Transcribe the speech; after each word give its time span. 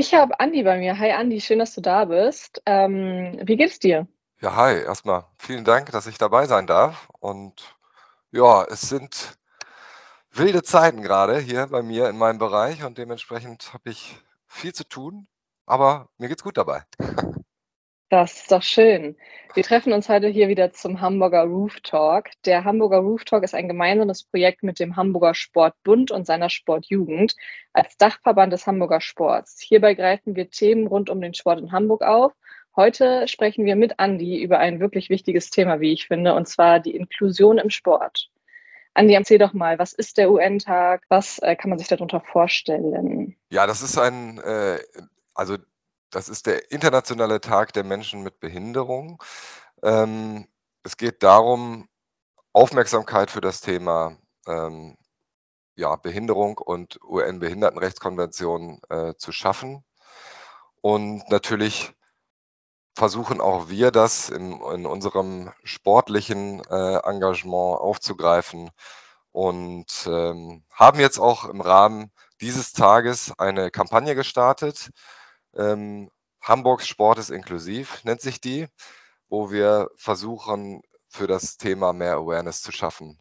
Ich 0.00 0.14
habe 0.14 0.40
Andi 0.40 0.62
bei 0.62 0.78
mir. 0.78 0.98
Hi 0.98 1.12
Andi, 1.12 1.42
schön, 1.42 1.58
dass 1.58 1.74
du 1.74 1.82
da 1.82 2.06
bist. 2.06 2.62
Ähm, 2.64 3.38
wie 3.42 3.58
geht's 3.58 3.78
dir? 3.78 4.08
Ja, 4.40 4.56
hi. 4.56 4.76
Erstmal 4.80 5.26
vielen 5.36 5.62
Dank, 5.62 5.92
dass 5.92 6.06
ich 6.06 6.16
dabei 6.16 6.46
sein 6.46 6.66
darf. 6.66 7.10
Und 7.18 7.76
ja, 8.30 8.64
es 8.64 8.80
sind 8.80 9.36
wilde 10.32 10.62
Zeiten 10.62 11.02
gerade 11.02 11.38
hier 11.38 11.66
bei 11.66 11.82
mir 11.82 12.08
in 12.08 12.16
meinem 12.16 12.38
Bereich 12.38 12.82
und 12.82 12.96
dementsprechend 12.96 13.74
habe 13.74 13.90
ich 13.90 14.16
viel 14.46 14.72
zu 14.72 14.84
tun, 14.88 15.26
aber 15.66 16.08
mir 16.16 16.28
geht's 16.30 16.44
gut 16.44 16.56
dabei. 16.56 16.82
Das 18.10 18.32
ist 18.32 18.50
doch 18.50 18.64
schön. 18.64 19.16
Wir 19.54 19.62
treffen 19.62 19.92
uns 19.92 20.08
heute 20.08 20.26
hier 20.26 20.48
wieder 20.48 20.72
zum 20.72 21.00
Hamburger 21.00 21.44
Roof 21.44 21.78
Talk. 21.84 22.30
Der 22.44 22.64
Hamburger 22.64 22.98
Roof 22.98 23.24
Talk 23.24 23.44
ist 23.44 23.54
ein 23.54 23.68
gemeinsames 23.68 24.24
Projekt 24.24 24.64
mit 24.64 24.80
dem 24.80 24.96
Hamburger 24.96 25.32
Sportbund 25.32 26.10
und 26.10 26.26
seiner 26.26 26.50
Sportjugend 26.50 27.36
als 27.72 27.96
Dachverband 27.98 28.52
des 28.52 28.66
Hamburger 28.66 29.00
Sports. 29.00 29.60
Hierbei 29.60 29.94
greifen 29.94 30.34
wir 30.34 30.50
Themen 30.50 30.88
rund 30.88 31.08
um 31.08 31.20
den 31.20 31.34
Sport 31.34 31.60
in 31.60 31.70
Hamburg 31.70 32.02
auf. 32.02 32.32
Heute 32.74 33.28
sprechen 33.28 33.64
wir 33.64 33.76
mit 33.76 34.00
Andi 34.00 34.42
über 34.42 34.58
ein 34.58 34.80
wirklich 34.80 35.08
wichtiges 35.08 35.50
Thema, 35.50 35.78
wie 35.78 35.92
ich 35.92 36.08
finde, 36.08 36.34
und 36.34 36.48
zwar 36.48 36.80
die 36.80 36.96
Inklusion 36.96 37.58
im 37.58 37.70
Sport. 37.70 38.28
Andi, 38.94 39.14
erzähl 39.14 39.38
doch 39.38 39.52
mal, 39.52 39.78
was 39.78 39.92
ist 39.92 40.18
der 40.18 40.32
UN-Tag? 40.32 41.04
Was 41.10 41.38
äh, 41.38 41.54
kann 41.54 41.70
man 41.70 41.78
sich 41.78 41.86
darunter 41.86 42.20
vorstellen? 42.20 43.36
Ja, 43.50 43.68
das 43.68 43.82
ist 43.82 43.96
ein, 43.96 44.40
äh, 44.40 44.80
also 45.32 45.58
das 46.10 46.28
ist 46.28 46.46
der 46.46 46.70
Internationale 46.72 47.40
Tag 47.40 47.72
der 47.72 47.84
Menschen 47.84 48.22
mit 48.22 48.40
Behinderung. 48.40 49.22
Ähm, 49.82 50.46
es 50.82 50.96
geht 50.96 51.22
darum, 51.22 51.88
Aufmerksamkeit 52.52 53.30
für 53.30 53.40
das 53.40 53.60
Thema 53.60 54.16
ähm, 54.46 54.96
ja, 55.76 55.96
Behinderung 55.96 56.58
und 56.58 57.00
UN-Behindertenrechtskonvention 57.02 58.80
äh, 58.90 59.14
zu 59.14 59.32
schaffen. 59.32 59.84
Und 60.82 61.28
natürlich 61.30 61.92
versuchen 62.96 63.40
auch 63.40 63.68
wir 63.68 63.90
das 63.90 64.28
in, 64.30 64.60
in 64.60 64.86
unserem 64.86 65.52
sportlichen 65.64 66.62
äh, 66.64 66.96
Engagement 66.98 67.80
aufzugreifen 67.80 68.70
und 69.32 69.86
ähm, 70.06 70.64
haben 70.72 71.00
jetzt 71.00 71.18
auch 71.18 71.44
im 71.44 71.60
Rahmen 71.60 72.10
dieses 72.40 72.72
Tages 72.72 73.32
eine 73.38 73.70
Kampagne 73.70 74.14
gestartet, 74.14 74.90
ähm, 75.56 76.10
Hamburgs 76.42 76.86
Sport 76.86 77.18
ist 77.18 77.30
inklusiv, 77.30 78.02
nennt 78.04 78.20
sich 78.20 78.40
die, 78.40 78.66
wo 79.28 79.50
wir 79.50 79.90
versuchen, 79.96 80.82
für 81.08 81.26
das 81.26 81.56
Thema 81.56 81.92
mehr 81.92 82.14
Awareness 82.14 82.62
zu 82.62 82.72
schaffen. 82.72 83.18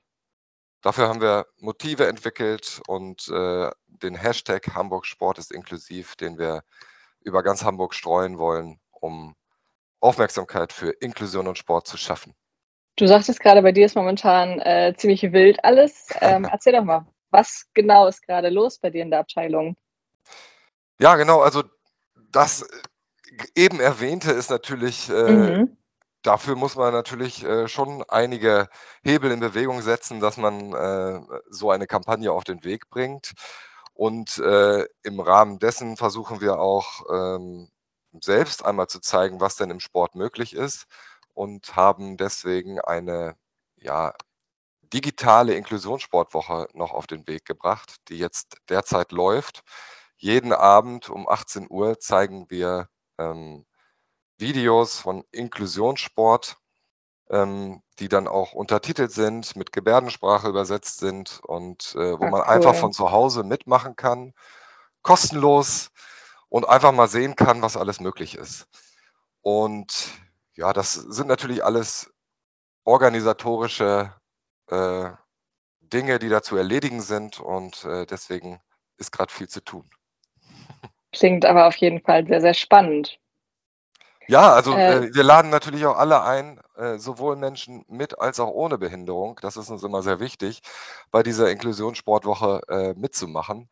Dafür 0.81 1.09
haben 1.09 1.21
wir 1.21 1.47
Motive 1.57 2.07
entwickelt 2.07 2.81
und 2.87 3.27
äh, 3.27 3.69
den 3.87 4.15
Hashtag 4.15 4.73
Hamburg 4.73 5.05
Sport 5.05 5.37
ist 5.37 5.51
inklusiv, 5.51 6.15
den 6.15 6.37
wir 6.37 6.63
über 7.21 7.43
ganz 7.43 7.63
Hamburg 7.63 7.93
streuen 7.93 8.37
wollen, 8.37 8.79
um 8.91 9.35
Aufmerksamkeit 9.99 10.71
für 10.71 10.91
Inklusion 10.91 11.47
und 11.47 11.57
Sport 11.57 11.87
zu 11.87 11.97
schaffen. 11.97 12.33
Du 12.95 13.07
sagtest 13.07 13.39
gerade, 13.39 13.61
bei 13.61 13.71
dir 13.71 13.85
ist 13.85 13.95
momentan 13.95 14.59
äh, 14.59 14.93
ziemlich 14.95 15.21
wild 15.33 15.63
alles. 15.63 16.07
Ähm, 16.21 16.45
erzähl 16.51 16.73
doch 16.73 16.83
mal, 16.83 17.05
was 17.29 17.65
genau 17.73 18.07
ist 18.07 18.21
gerade 18.25 18.49
los 18.49 18.79
bei 18.79 18.89
dir 18.89 19.03
in 19.03 19.09
der 19.09 19.19
Abteilung? 19.19 19.75
Ja, 20.99 21.15
genau. 21.15 21.41
Also 21.41 21.63
das 22.31 22.63
äh, 22.63 22.67
eben 23.55 23.79
erwähnte 23.79 24.31
ist 24.31 24.49
natürlich, 24.49 25.09
äh, 25.09 25.31
mhm. 25.31 25.77
dafür 26.23 26.55
muss 26.55 26.75
man 26.75 26.93
natürlich 26.93 27.43
äh, 27.43 27.67
schon 27.67 28.03
einige 28.07 28.69
Hebel 29.03 29.31
in 29.31 29.39
Bewegung 29.39 29.81
setzen, 29.81 30.19
dass 30.19 30.37
man 30.37 30.73
äh, 30.73 31.21
so 31.49 31.71
eine 31.71 31.87
Kampagne 31.87 32.31
auf 32.31 32.43
den 32.43 32.63
Weg 32.63 32.89
bringt. 32.89 33.33
Und 33.93 34.37
äh, 34.37 34.85
im 35.03 35.19
Rahmen 35.19 35.59
dessen 35.59 35.97
versuchen 35.97 36.39
wir 36.39 36.59
auch 36.59 37.03
ähm, 37.11 37.69
selbst 38.21 38.63
einmal 38.63 38.87
zu 38.87 39.01
zeigen, 39.01 39.41
was 39.41 39.57
denn 39.57 39.71
im 39.71 39.81
Sport 39.81 40.15
möglich 40.15 40.55
ist 40.55 40.85
und 41.33 41.75
haben 41.75 42.15
deswegen 42.17 42.79
eine 42.79 43.35
ja, 43.75 44.13
digitale 44.93 45.53
Inklusionssportwoche 45.55 46.67
noch 46.73 46.91
auf 46.91 47.07
den 47.07 47.27
Weg 47.27 47.45
gebracht, 47.45 47.97
die 48.07 48.17
jetzt 48.17 48.57
derzeit 48.69 49.11
läuft 49.11 49.63
jeden 50.19 50.53
Abend 50.53 51.09
um 51.09 51.27
18 51.27 51.67
Uhr 51.69 51.99
zeigen 51.99 52.49
wir 52.49 52.89
ähm, 53.17 53.65
Videos 54.37 54.99
von 54.99 55.23
Inklusionssport, 55.31 56.57
ähm, 57.29 57.81
die 57.99 58.09
dann 58.09 58.27
auch 58.27 58.53
untertitelt 58.53 59.11
sind, 59.11 59.55
mit 59.55 59.71
Gebärdensprache 59.71 60.49
übersetzt 60.49 60.99
sind 60.99 61.39
und 61.43 61.95
äh, 61.95 62.19
wo 62.19 62.25
Ach, 62.25 62.31
man 62.31 62.41
cool. 62.41 62.47
einfach 62.47 62.75
von 62.75 62.91
zu 62.91 63.11
Hause 63.11 63.43
mitmachen 63.43 63.95
kann, 63.95 64.33
kostenlos 65.03 65.89
und 66.49 66.67
einfach 66.67 66.91
mal 66.91 67.07
sehen 67.07 67.35
kann, 67.35 67.61
was 67.61 67.77
alles 67.77 68.01
möglich 68.01 68.35
ist. 68.35 68.67
Und 69.41 70.11
ja, 70.55 70.73
das 70.73 70.93
sind 70.93 71.27
natürlich 71.27 71.63
alles 71.63 72.11
organisatorische 72.83 74.13
äh, 74.67 75.11
Dinge, 75.79 76.19
die 76.19 76.29
da 76.29 76.41
zu 76.41 76.57
erledigen 76.57 77.01
sind 77.01 77.39
und 77.39 77.85
äh, 77.85 78.05
deswegen 78.05 78.59
ist 78.97 79.11
gerade 79.11 79.31
viel 79.31 79.47
zu 79.47 79.63
tun. 79.63 79.89
Klingt 81.11 81.45
aber 81.45 81.67
auf 81.67 81.75
jeden 81.77 82.01
Fall 82.01 82.25
sehr, 82.27 82.41
sehr 82.41 82.53
spannend. 82.53 83.19
Ja, 84.29 84.53
also 84.53 84.73
äh, 84.77 85.07
äh, 85.07 85.15
wir 85.15 85.23
laden 85.23 85.49
natürlich 85.49 85.87
auch 85.87 85.97
alle 85.97 86.21
ein, 86.21 86.61
äh, 86.75 86.99
sowohl 86.99 87.35
Menschen 87.35 87.83
mit 87.87 88.19
als 88.19 88.39
auch 88.39 88.51
ohne 88.51 88.77
Behinderung, 88.77 89.39
das 89.41 89.57
ist 89.57 89.71
uns 89.71 89.81
immer 89.81 90.03
sehr 90.03 90.19
wichtig, 90.19 90.61
bei 91.09 91.23
dieser 91.23 91.49
Inklusionssportwoche 91.49 92.61
äh, 92.67 92.93
mitzumachen 92.93 93.71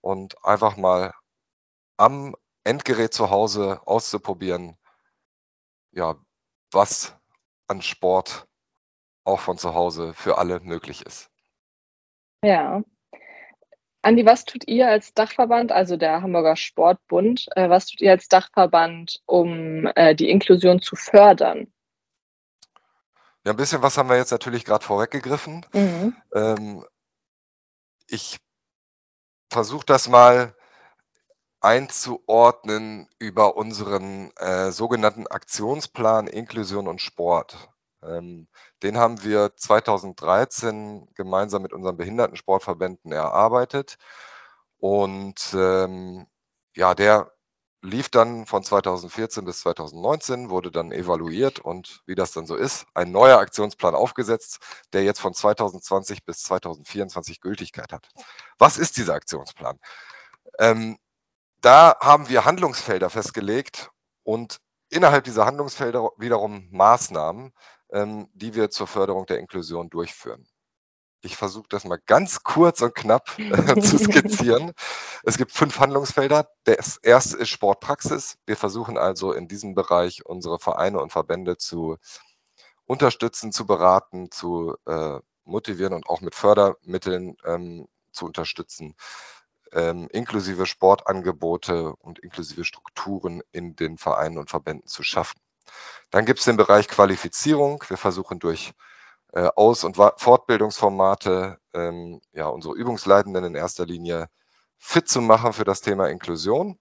und 0.00 0.42
einfach 0.42 0.78
mal 0.78 1.12
am 1.98 2.34
Endgerät 2.64 3.12
zu 3.12 3.28
Hause 3.28 3.82
auszuprobieren, 3.84 4.78
ja, 5.92 6.14
was 6.70 7.14
an 7.66 7.82
Sport 7.82 8.46
auch 9.24 9.40
von 9.40 9.58
zu 9.58 9.74
Hause 9.74 10.14
für 10.14 10.38
alle 10.38 10.60
möglich 10.60 11.04
ist. 11.04 11.30
Ja, 12.42 12.82
Andi, 14.08 14.24
was 14.24 14.46
tut 14.46 14.66
ihr 14.66 14.88
als 14.88 15.12
Dachverband, 15.12 15.70
also 15.70 15.98
der 15.98 16.22
Hamburger 16.22 16.56
Sportbund, 16.56 17.46
äh, 17.56 17.68
was 17.68 17.88
tut 17.88 18.00
ihr 18.00 18.10
als 18.10 18.26
Dachverband, 18.26 19.20
um 19.26 19.86
äh, 19.96 20.14
die 20.14 20.30
Inklusion 20.30 20.80
zu 20.80 20.96
fördern? 20.96 21.70
Ja, 23.44 23.52
ein 23.52 23.56
bisschen 23.58 23.82
was 23.82 23.98
haben 23.98 24.08
wir 24.08 24.16
jetzt 24.16 24.30
natürlich 24.30 24.64
gerade 24.64 24.82
vorweggegriffen. 24.82 25.66
Mhm. 25.74 26.16
Ähm, 26.34 26.86
ich 28.08 28.38
versuche 29.52 29.84
das 29.84 30.08
mal 30.08 30.54
einzuordnen 31.60 33.10
über 33.18 33.58
unseren 33.58 34.30
äh, 34.36 34.70
sogenannten 34.70 35.26
Aktionsplan 35.26 36.28
Inklusion 36.28 36.88
und 36.88 37.02
Sport. 37.02 37.68
Ähm, 38.02 38.48
den 38.82 38.98
haben 38.98 39.22
wir 39.24 39.56
2013 39.56 41.08
gemeinsam 41.14 41.62
mit 41.62 41.72
unseren 41.72 41.96
Behindertensportverbänden 41.96 43.12
erarbeitet. 43.12 43.98
Und 44.78 45.54
ähm, 45.54 46.26
ja, 46.76 46.94
der 46.94 47.32
lief 47.82 48.08
dann 48.08 48.46
von 48.46 48.64
2014 48.64 49.44
bis 49.44 49.60
2019, 49.60 50.50
wurde 50.50 50.70
dann 50.70 50.92
evaluiert 50.92 51.60
und 51.60 52.02
wie 52.06 52.14
das 52.14 52.32
dann 52.32 52.46
so 52.46 52.56
ist, 52.56 52.86
ein 52.94 53.12
neuer 53.12 53.38
Aktionsplan 53.38 53.94
aufgesetzt, 53.94 54.58
der 54.92 55.04
jetzt 55.04 55.20
von 55.20 55.34
2020 55.34 56.24
bis 56.24 56.42
2024 56.42 57.40
Gültigkeit 57.40 57.92
hat. 57.92 58.08
Was 58.58 58.78
ist 58.78 58.96
dieser 58.96 59.14
Aktionsplan? 59.14 59.78
Ähm, 60.58 60.98
da 61.60 61.96
haben 62.00 62.28
wir 62.28 62.44
Handlungsfelder 62.44 63.10
festgelegt 63.10 63.90
und 64.24 64.58
innerhalb 64.90 65.24
dieser 65.24 65.46
Handlungsfelder 65.46 66.10
wiederum 66.18 66.68
Maßnahmen, 66.70 67.52
ähm, 67.92 68.28
die 68.34 68.54
wir 68.54 68.70
zur 68.70 68.86
Förderung 68.86 69.26
der 69.26 69.38
Inklusion 69.38 69.90
durchführen. 69.90 70.46
Ich 71.20 71.36
versuche 71.36 71.66
das 71.68 71.84
mal 71.84 71.98
ganz 72.06 72.44
kurz 72.44 72.80
und 72.80 72.94
knapp 72.94 73.36
äh, 73.38 73.80
zu 73.80 73.98
skizzieren. 73.98 74.72
Es 75.24 75.36
gibt 75.36 75.52
fünf 75.52 75.80
Handlungsfelder. 75.80 76.48
Das 76.64 76.96
erste 76.98 77.38
ist 77.38 77.48
Sportpraxis. 77.48 78.38
Wir 78.46 78.56
versuchen 78.56 78.96
also 78.96 79.32
in 79.32 79.48
diesem 79.48 79.74
Bereich 79.74 80.24
unsere 80.24 80.60
Vereine 80.60 81.00
und 81.00 81.10
Verbände 81.10 81.56
zu 81.56 81.96
unterstützen, 82.86 83.52
zu 83.52 83.66
beraten, 83.66 84.30
zu 84.30 84.76
äh, 84.86 85.18
motivieren 85.44 85.92
und 85.92 86.08
auch 86.08 86.20
mit 86.20 86.34
Fördermitteln 86.34 87.36
ähm, 87.44 87.88
zu 88.12 88.26
unterstützen, 88.26 88.94
ähm, 89.72 90.08
inklusive 90.12 90.66
Sportangebote 90.66 91.94
und 91.96 92.20
inklusive 92.20 92.64
Strukturen 92.64 93.42
in 93.50 93.74
den 93.76 93.98
Vereinen 93.98 94.38
und 94.38 94.50
Verbänden 94.50 94.86
zu 94.86 95.02
schaffen. 95.02 95.40
Dann 96.10 96.24
gibt 96.24 96.40
es 96.40 96.46
den 96.46 96.56
Bereich 96.56 96.88
Qualifizierung. 96.88 97.84
Wir 97.88 97.96
versuchen 97.96 98.38
durch 98.38 98.72
äh, 99.32 99.48
Aus- 99.56 99.84
und 99.84 99.96
Fortbildungsformate 99.96 101.58
ähm, 101.74 102.20
ja, 102.32 102.48
unsere 102.48 102.74
Übungsleitenden 102.74 103.44
in 103.44 103.54
erster 103.54 103.86
Linie 103.86 104.28
fit 104.78 105.08
zu 105.08 105.20
machen 105.20 105.52
für 105.52 105.64
das 105.64 105.80
Thema 105.80 106.08
Inklusion. 106.08 106.78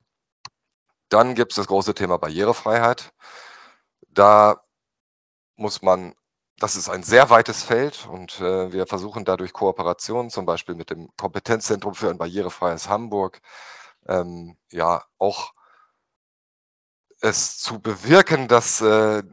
Dann 1.09 1.35
gibt 1.35 1.51
es 1.53 1.57
das 1.57 1.67
große 1.67 1.93
Thema 1.93 2.17
Barrierefreiheit. 2.17 3.11
Da 4.09 4.61
muss 5.55 5.81
man, 5.81 6.15
das 6.59 6.75
ist 6.75 6.89
ein 6.89 7.03
sehr 7.03 7.29
weites 7.29 7.63
Feld 7.63 8.07
und 8.07 8.39
äh, 8.41 8.71
wir 8.71 8.87
versuchen 8.87 9.25
dadurch 9.25 9.53
Kooperationen, 9.53 10.29
zum 10.29 10.45
Beispiel 10.45 10.75
mit 10.75 10.89
dem 10.89 11.09
Kompetenzzentrum 11.17 11.95
für 11.95 12.09
ein 12.09 12.17
barrierefreies 12.17 12.89
Hamburg, 12.89 13.41
ähm, 14.07 14.57
ja 14.71 15.03
auch 15.17 15.53
es 17.21 17.57
zu 17.57 17.79
bewirken, 17.79 18.47
dass 18.47 18.81
äh, 18.81 19.23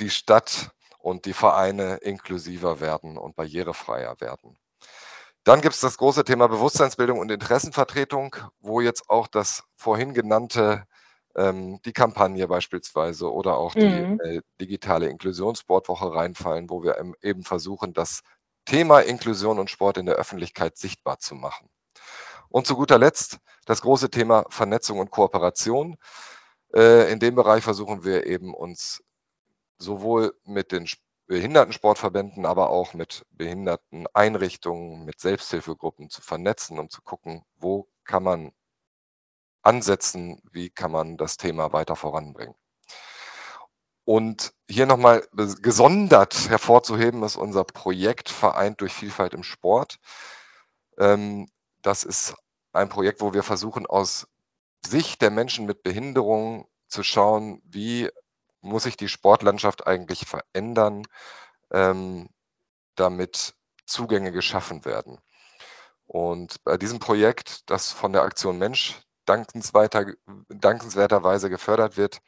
die 0.00 0.10
Stadt 0.10 0.70
und 0.98 1.24
die 1.24 1.32
Vereine 1.32 1.96
inklusiver 1.96 2.80
werden 2.80 3.16
und 3.18 3.36
barrierefreier 3.36 4.20
werden. 4.20 4.58
Dann 5.44 5.62
gibt 5.62 5.74
es 5.74 5.80
das 5.80 5.96
große 5.96 6.24
Thema 6.24 6.48
Bewusstseinsbildung 6.48 7.18
und 7.18 7.30
Interessenvertretung, 7.30 8.36
wo 8.60 8.80
jetzt 8.80 9.08
auch 9.08 9.26
das 9.26 9.62
vorhin 9.76 10.12
genannte, 10.12 10.84
ähm, 11.34 11.80
die 11.84 11.92
Kampagne 11.94 12.46
beispielsweise 12.46 13.32
oder 13.32 13.56
auch 13.56 13.74
die 13.74 13.86
Mhm. 13.86 14.20
äh, 14.22 14.40
digitale 14.60 15.08
Inklusionssportwoche 15.08 16.12
reinfallen, 16.14 16.68
wo 16.68 16.82
wir 16.82 17.02
eben 17.22 17.44
versuchen, 17.44 17.94
das 17.94 18.20
Thema 18.66 19.00
Inklusion 19.00 19.58
und 19.58 19.70
Sport 19.70 19.96
in 19.98 20.06
der 20.06 20.16
Öffentlichkeit 20.16 20.76
sichtbar 20.76 21.18
zu 21.18 21.34
machen. 21.34 21.70
Und 22.50 22.66
zu 22.66 22.76
guter 22.76 22.98
Letzt 22.98 23.38
das 23.64 23.80
große 23.80 24.10
Thema 24.10 24.44
Vernetzung 24.50 24.98
und 24.98 25.10
Kooperation. 25.10 25.96
Äh, 26.74 27.10
in 27.12 27.18
dem 27.18 27.34
Bereich 27.34 27.64
versuchen 27.64 28.04
wir 28.04 28.26
eben 28.26 28.54
uns 28.54 29.02
sowohl 29.78 30.34
mit 30.44 30.72
den 30.72 30.86
Behindertensportverbänden, 31.26 32.44
aber 32.44 32.70
auch 32.70 32.94
mit 32.94 33.24
Behinderteneinrichtungen, 33.30 35.04
mit 35.04 35.20
Selbsthilfegruppen 35.20 36.10
zu 36.10 36.22
vernetzen 36.22 36.78
und 36.78 36.90
zu 36.90 37.02
gucken, 37.02 37.44
wo 37.56 37.88
kann 38.04 38.22
man 38.24 38.52
ansetzen, 39.62 40.42
wie 40.52 40.70
kann 40.70 40.90
man 40.90 41.16
das 41.16 41.36
Thema 41.36 41.72
weiter 41.72 41.96
voranbringen. 41.96 42.54
Und 44.04 44.52
hier 44.68 44.86
nochmal 44.86 45.26
gesondert 45.32 46.48
hervorzuheben 46.48 47.22
ist 47.22 47.36
unser 47.36 47.64
Projekt 47.64 48.28
Vereint 48.28 48.80
durch 48.80 48.92
Vielfalt 48.92 49.34
im 49.34 49.44
Sport. 49.44 49.98
Ähm, 50.98 51.48
das 51.82 52.02
ist 52.02 52.34
ein 52.72 52.88
Projekt, 52.88 53.20
wo 53.20 53.34
wir 53.34 53.42
versuchen, 53.42 53.86
aus 53.86 54.26
Sicht 54.84 55.22
der 55.22 55.30
Menschen 55.30 55.66
mit 55.66 55.82
Behinderung 55.82 56.68
zu 56.88 57.02
schauen, 57.02 57.62
wie 57.64 58.10
muss 58.60 58.84
sich 58.84 58.96
die 58.96 59.08
Sportlandschaft 59.08 59.86
eigentlich 59.86 60.26
verändern, 60.26 61.06
ähm, 61.70 62.28
damit 62.94 63.54
Zugänge 63.86 64.32
geschaffen 64.32 64.84
werden. 64.84 65.18
Und 66.06 66.62
bei 66.64 66.76
diesem 66.76 66.98
Projekt, 66.98 67.70
das 67.70 67.92
von 67.92 68.12
der 68.12 68.22
Aktion 68.22 68.58
Mensch 68.58 69.00
dankenswerterweise 69.26 71.50
gefördert 71.50 71.96
wird, 71.96 72.20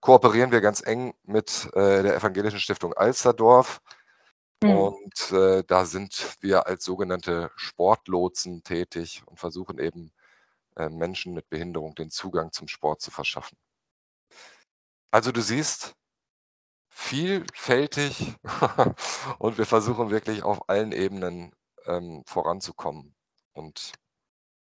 kooperieren 0.00 0.52
wir 0.52 0.60
ganz 0.60 0.82
eng 0.84 1.14
mit 1.22 1.70
äh, 1.74 2.02
der 2.02 2.16
Evangelischen 2.16 2.60
Stiftung 2.60 2.92
Alsterdorf. 2.92 3.80
Mhm. 4.62 4.76
Und 4.76 5.32
äh, 5.32 5.64
da 5.66 5.86
sind 5.86 6.36
wir 6.40 6.66
als 6.66 6.84
sogenannte 6.84 7.50
Sportlotsen 7.56 8.62
tätig 8.62 9.22
und 9.26 9.40
versuchen 9.40 9.78
eben 9.78 10.12
Menschen 10.76 11.34
mit 11.34 11.48
Behinderung 11.48 11.94
den 11.94 12.10
Zugang 12.10 12.52
zum 12.52 12.68
Sport 12.68 13.00
zu 13.00 13.10
verschaffen. 13.10 13.58
Also 15.10 15.32
du 15.32 15.42
siehst, 15.42 15.94
vielfältig 16.92 18.34
und 19.38 19.58
wir 19.58 19.66
versuchen 19.66 20.10
wirklich 20.10 20.42
auf 20.42 20.68
allen 20.68 20.92
Ebenen 20.92 21.52
ähm, 21.86 22.22
voranzukommen 22.26 23.14
und 23.52 23.92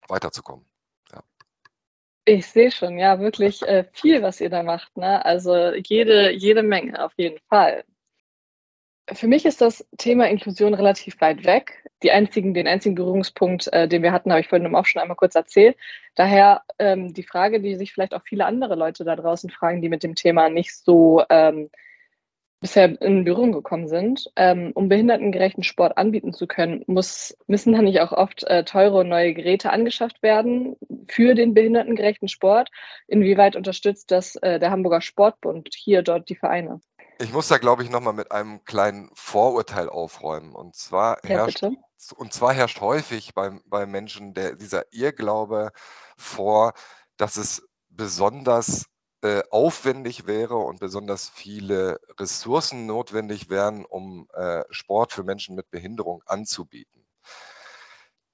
weiterzukommen. 0.08 0.66
Ja. 1.12 1.22
Ich 2.24 2.46
sehe 2.48 2.72
schon, 2.72 2.98
ja, 2.98 3.20
wirklich 3.20 3.62
äh, 3.68 3.84
viel, 3.92 4.22
was 4.22 4.40
ihr 4.40 4.50
da 4.50 4.62
macht. 4.62 4.96
Ne? 4.96 5.24
Also 5.24 5.74
jede, 5.74 6.32
jede 6.32 6.62
Menge 6.62 7.04
auf 7.04 7.12
jeden 7.16 7.38
Fall. 7.48 7.84
Für 9.12 9.28
mich 9.28 9.46
ist 9.46 9.60
das 9.60 9.86
Thema 9.98 10.28
Inklusion 10.28 10.74
relativ 10.74 11.20
weit 11.20 11.44
weg. 11.44 11.84
Die 12.02 12.10
einzigen, 12.10 12.54
den 12.54 12.66
einzigen 12.66 12.96
Berührungspunkt, 12.96 13.72
äh, 13.72 13.86
den 13.86 14.02
wir 14.02 14.10
hatten, 14.10 14.32
habe 14.32 14.40
ich 14.40 14.48
vorhin 14.48 14.74
auch 14.74 14.84
schon 14.84 15.00
einmal 15.00 15.16
kurz 15.16 15.36
erzählt. 15.36 15.76
Daher 16.16 16.62
ähm, 16.80 17.14
die 17.14 17.22
Frage, 17.22 17.60
die 17.60 17.76
sich 17.76 17.92
vielleicht 17.92 18.14
auch 18.14 18.22
viele 18.24 18.46
andere 18.46 18.74
Leute 18.74 19.04
da 19.04 19.14
draußen 19.14 19.48
fragen, 19.50 19.80
die 19.80 19.88
mit 19.88 20.02
dem 20.02 20.16
Thema 20.16 20.48
nicht 20.48 20.74
so 20.74 21.22
ähm, 21.30 21.70
bisher 22.60 23.00
in 23.00 23.24
Berührung 23.24 23.52
gekommen 23.52 23.86
sind. 23.86 24.28
Ähm, 24.34 24.72
um 24.74 24.88
behindertengerechten 24.88 25.62
Sport 25.62 25.96
anbieten 25.98 26.32
zu 26.32 26.48
können, 26.48 26.82
muss, 26.88 27.36
müssen 27.46 27.74
dann 27.74 27.84
nicht 27.84 28.00
auch 28.00 28.12
oft 28.12 28.42
äh, 28.44 28.64
teure 28.64 29.04
neue 29.04 29.34
Geräte 29.34 29.70
angeschafft 29.70 30.20
werden 30.22 30.76
für 31.08 31.34
den 31.34 31.54
behindertengerechten 31.54 32.26
Sport? 32.26 32.70
Inwieweit 33.06 33.54
unterstützt 33.54 34.10
das 34.10 34.34
äh, 34.36 34.58
der 34.58 34.72
Hamburger 34.72 35.00
Sportbund 35.00 35.68
hier 35.72 36.02
dort 36.02 36.28
die 36.28 36.34
Vereine? 36.34 36.80
Ich 37.18 37.32
muss 37.32 37.48
da, 37.48 37.58
glaube 37.58 37.82
ich, 37.82 37.90
nochmal 37.90 38.12
mit 38.12 38.30
einem 38.32 38.64
kleinen 38.64 39.10
Vorurteil 39.14 39.88
aufräumen. 39.88 40.54
Und 40.54 40.74
zwar 40.76 41.18
Ja, 41.28 41.38
herrscht, 41.38 41.62
bitte. 41.62 41.76
und 42.16 42.32
zwar 42.32 42.52
herrscht 42.52 42.80
häufig 42.80 43.34
bei, 43.34 43.58
bei 43.66 43.86
Menschen 43.86 44.34
der, 44.34 44.54
dieser 44.56 44.92
Irrglaube 44.92 45.72
vor, 46.18 46.74
dass 47.16 47.36
es 47.38 47.66
besonders 47.88 48.86
äh, 49.22 49.42
aufwendig 49.50 50.26
wäre 50.26 50.56
und 50.56 50.78
besonders 50.78 51.28
viele 51.30 52.00
Ressourcen 52.20 52.84
notwendig 52.86 53.48
wären, 53.48 53.86
um 53.86 54.28
äh, 54.34 54.64
Sport 54.70 55.12
für 55.12 55.22
Menschen 55.24 55.54
mit 55.56 55.70
Behinderung 55.70 56.22
anzubieten. 56.26 57.06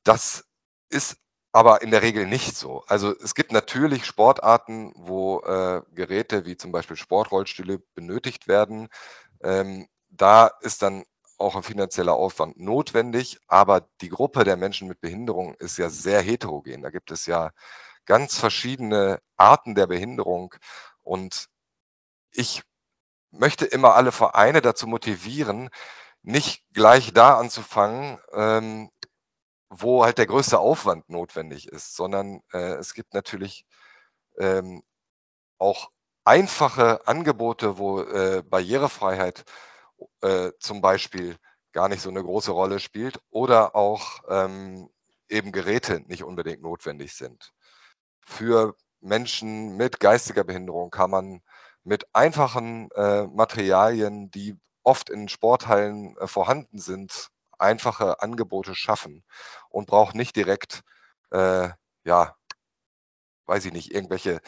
Das 0.04 0.44
ist 0.88 1.16
aber 1.52 1.82
in 1.82 1.90
der 1.90 2.02
Regel 2.02 2.26
nicht 2.26 2.56
so. 2.56 2.82
Also 2.86 3.14
es 3.20 3.34
gibt 3.34 3.52
natürlich 3.52 4.06
Sportarten, 4.06 4.92
wo 4.96 5.40
äh, 5.40 5.82
Geräte 5.94 6.46
wie 6.46 6.56
zum 6.56 6.72
Beispiel 6.72 6.96
Sportrollstühle 6.96 7.80
benötigt 7.94 8.48
werden. 8.48 8.88
Ähm, 9.42 9.86
da 10.08 10.48
ist 10.62 10.82
dann 10.82 11.04
auch 11.38 11.56
ein 11.56 11.62
finanzieller 11.62 12.14
Aufwand 12.14 12.58
notwendig, 12.58 13.38
aber 13.48 13.88
die 14.00 14.08
Gruppe 14.08 14.44
der 14.44 14.56
Menschen 14.56 14.88
mit 14.88 15.00
Behinderung 15.00 15.54
ist 15.56 15.78
ja 15.78 15.90
sehr 15.90 16.22
heterogen. 16.22 16.82
Da 16.82 16.90
gibt 16.90 17.10
es 17.10 17.26
ja 17.26 17.50
ganz 18.06 18.38
verschiedene 18.38 19.20
Arten 19.36 19.74
der 19.74 19.86
Behinderung 19.86 20.54
und 21.02 21.48
ich 22.32 22.62
möchte 23.30 23.66
immer 23.66 23.94
alle 23.96 24.12
Vereine 24.12 24.62
dazu 24.62 24.86
motivieren, 24.86 25.70
nicht 26.22 26.64
gleich 26.72 27.12
da 27.12 27.38
anzufangen, 27.38 28.18
ähm, 28.32 28.90
wo 29.74 30.04
halt 30.04 30.18
der 30.18 30.26
größte 30.26 30.58
Aufwand 30.58 31.08
notwendig 31.08 31.68
ist, 31.68 31.96
sondern 31.96 32.42
äh, 32.52 32.74
es 32.74 32.92
gibt 32.94 33.14
natürlich 33.14 33.64
ähm, 34.38 34.82
auch 35.58 35.90
einfache 36.24 37.06
Angebote, 37.06 37.78
wo 37.78 38.02
äh, 38.02 38.42
Barrierefreiheit 38.44 39.44
äh, 40.20 40.52
zum 40.60 40.82
Beispiel 40.82 41.36
gar 41.72 41.88
nicht 41.88 42.02
so 42.02 42.10
eine 42.10 42.22
große 42.22 42.52
Rolle 42.52 42.80
spielt 42.80 43.20
oder 43.30 43.74
auch 43.74 44.20
ähm, 44.28 44.90
eben 45.28 45.52
Geräte 45.52 46.00
nicht 46.06 46.22
unbedingt 46.22 46.62
notwendig 46.62 47.14
sind. 47.14 47.52
Für 48.20 48.76
Menschen 49.00 49.76
mit 49.76 50.00
geistiger 50.00 50.44
Behinderung 50.44 50.90
kann 50.90 51.10
man 51.10 51.40
mit 51.82 52.06
einfachen 52.14 52.90
äh, 52.92 53.26
Materialien, 53.26 54.30
die 54.30 54.54
oft 54.82 55.08
in 55.08 55.28
Sporthallen 55.28 56.16
äh, 56.18 56.26
vorhanden 56.26 56.78
sind, 56.78 57.31
einfache 57.62 58.20
Angebote 58.20 58.74
schaffen 58.74 59.24
und 59.70 59.86
braucht 59.86 60.14
nicht 60.14 60.36
direkt, 60.36 60.82
äh, 61.30 61.70
ja, 62.04 62.36
weiß 63.46 63.64
ich 63.66 63.72
nicht, 63.72 63.92
irgendwelche 63.94 64.40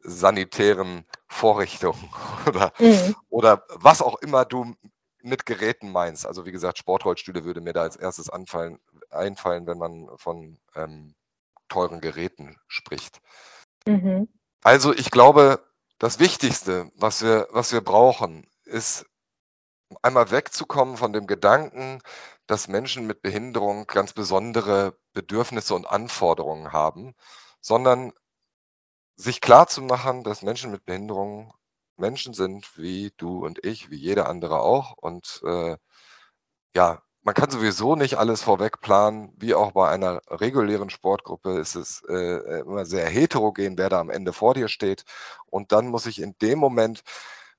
sanitären 0.00 1.06
Vorrichtungen 1.28 2.10
oder, 2.46 2.72
Mhm. 2.78 3.16
oder 3.28 3.64
was 3.70 4.02
auch 4.02 4.16
immer 4.16 4.44
du 4.44 4.74
mit 5.22 5.44
Geräten 5.46 5.90
meinst. 5.90 6.26
Also 6.26 6.46
wie 6.46 6.52
gesagt, 6.52 6.78
Sportrollstühle 6.78 7.44
würde 7.44 7.60
mir 7.60 7.72
da 7.72 7.82
als 7.82 7.96
erstes 7.96 8.30
anfallen, 8.30 8.78
einfallen, 9.10 9.66
wenn 9.66 9.78
man 9.78 10.08
von 10.16 10.58
ähm, 10.74 11.14
teuren 11.68 12.00
Geräten 12.00 12.56
spricht. 12.68 13.20
Mhm. 13.86 14.28
Also 14.62 14.92
ich 14.94 15.10
glaube, 15.10 15.64
das 15.98 16.18
Wichtigste, 16.20 16.90
was 16.94 17.22
wir, 17.22 17.48
was 17.50 17.72
wir 17.72 17.80
brauchen, 17.80 18.46
ist 18.64 19.06
einmal 20.02 20.30
wegzukommen 20.30 20.96
von 20.96 21.12
dem 21.12 21.26
Gedanken, 21.26 22.00
dass 22.46 22.68
Menschen 22.68 23.06
mit 23.06 23.22
Behinderung 23.22 23.86
ganz 23.86 24.12
besondere 24.12 24.98
Bedürfnisse 25.12 25.74
und 25.74 25.86
Anforderungen 25.86 26.72
haben, 26.72 27.14
sondern 27.60 28.12
sich 29.16 29.40
klarzumachen, 29.40 30.24
dass 30.24 30.42
Menschen 30.42 30.70
mit 30.70 30.84
Behinderung 30.84 31.52
Menschen 31.96 32.34
sind 32.34 32.76
wie 32.76 33.12
du 33.16 33.44
und 33.44 33.64
ich, 33.64 33.90
wie 33.90 33.96
jeder 33.96 34.28
andere 34.28 34.60
auch. 34.60 34.94
Und 34.98 35.42
äh, 35.44 35.76
ja, 36.74 37.02
man 37.22 37.34
kann 37.34 37.50
sowieso 37.50 37.96
nicht 37.96 38.18
alles 38.18 38.42
vorweg 38.42 38.80
planen, 38.80 39.32
wie 39.36 39.54
auch 39.54 39.72
bei 39.72 39.88
einer 39.90 40.20
regulären 40.28 40.90
Sportgruppe 40.90 41.58
ist 41.58 41.74
es 41.74 42.02
äh, 42.08 42.60
immer 42.60 42.84
sehr 42.86 43.08
heterogen, 43.08 43.78
wer 43.78 43.88
da 43.88 44.00
am 44.00 44.10
Ende 44.10 44.32
vor 44.32 44.54
dir 44.54 44.68
steht. 44.68 45.04
Und 45.46 45.72
dann 45.72 45.88
muss 45.88 46.06
ich 46.06 46.20
in 46.20 46.36
dem 46.40 46.58
Moment, 46.58 47.02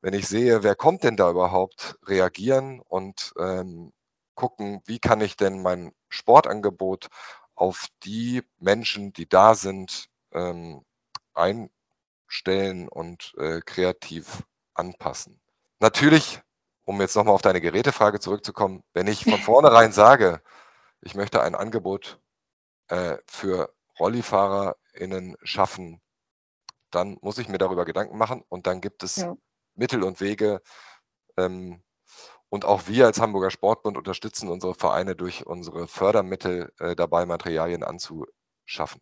wenn 0.02 0.14
ich 0.14 0.28
sehe, 0.28 0.64
wer 0.64 0.76
kommt 0.76 1.04
denn 1.04 1.18
da 1.18 1.30
überhaupt, 1.32 1.98
reagieren 2.06 2.80
und 2.82 3.34
ähm, 3.40 3.92
gucken, 4.38 4.82
wie 4.86 5.00
kann 5.00 5.20
ich 5.20 5.36
denn 5.36 5.62
mein 5.62 5.92
Sportangebot 6.08 7.08
auf 7.56 7.88
die 8.04 8.44
Menschen, 8.60 9.12
die 9.12 9.28
da 9.28 9.56
sind, 9.56 10.08
ähm, 10.32 10.86
einstellen 11.34 12.88
und 12.88 13.34
äh, 13.38 13.62
kreativ 13.66 14.44
anpassen. 14.74 15.42
Natürlich, 15.80 16.42
um 16.86 17.02
jetzt 17.02 17.16
nochmal 17.16 17.34
auf 17.34 17.42
deine 17.42 17.60
Gerätefrage 17.60 18.20
zurückzukommen, 18.20 18.84
wenn 18.94 19.08
ich 19.08 19.24
von 19.24 19.40
vornherein 19.40 19.92
sage, 19.92 20.42
ich 21.02 21.16
möchte 21.16 21.42
ein 21.42 21.56
Angebot 21.56 22.20
äh, 22.88 23.18
für 23.26 23.74
RollifahrerInnen 24.00 25.36
schaffen, 25.44 26.00
dann 26.92 27.18
muss 27.22 27.40
ich 27.40 27.50
mir 27.50 27.58
darüber 27.58 27.86
Gedanken 27.86 28.18
machen 28.18 28.44
und 28.50 28.68
dann 28.68 28.82
gibt 28.82 29.04
es 29.04 29.18
ja. 29.18 29.36
Mittel 29.76 30.04
und 30.04 30.22
Wege. 30.22 30.62
Ähm, 31.38 31.84
und 32.50 32.66
auch 32.66 32.88
wir 32.88 33.06
als 33.06 33.20
Hamburger 33.20 33.52
Sportbund 33.52 33.98
unterstützen 33.98 34.50
unsere 34.50 34.74
Vereine 34.74 35.16
durch 35.16 35.46
unsere 35.46 35.88
Fördermittel 35.88 36.72
äh, 36.80 36.96
dabei, 36.96 37.26
Materialien 37.26 37.84
anzuschaffen. 37.84 39.02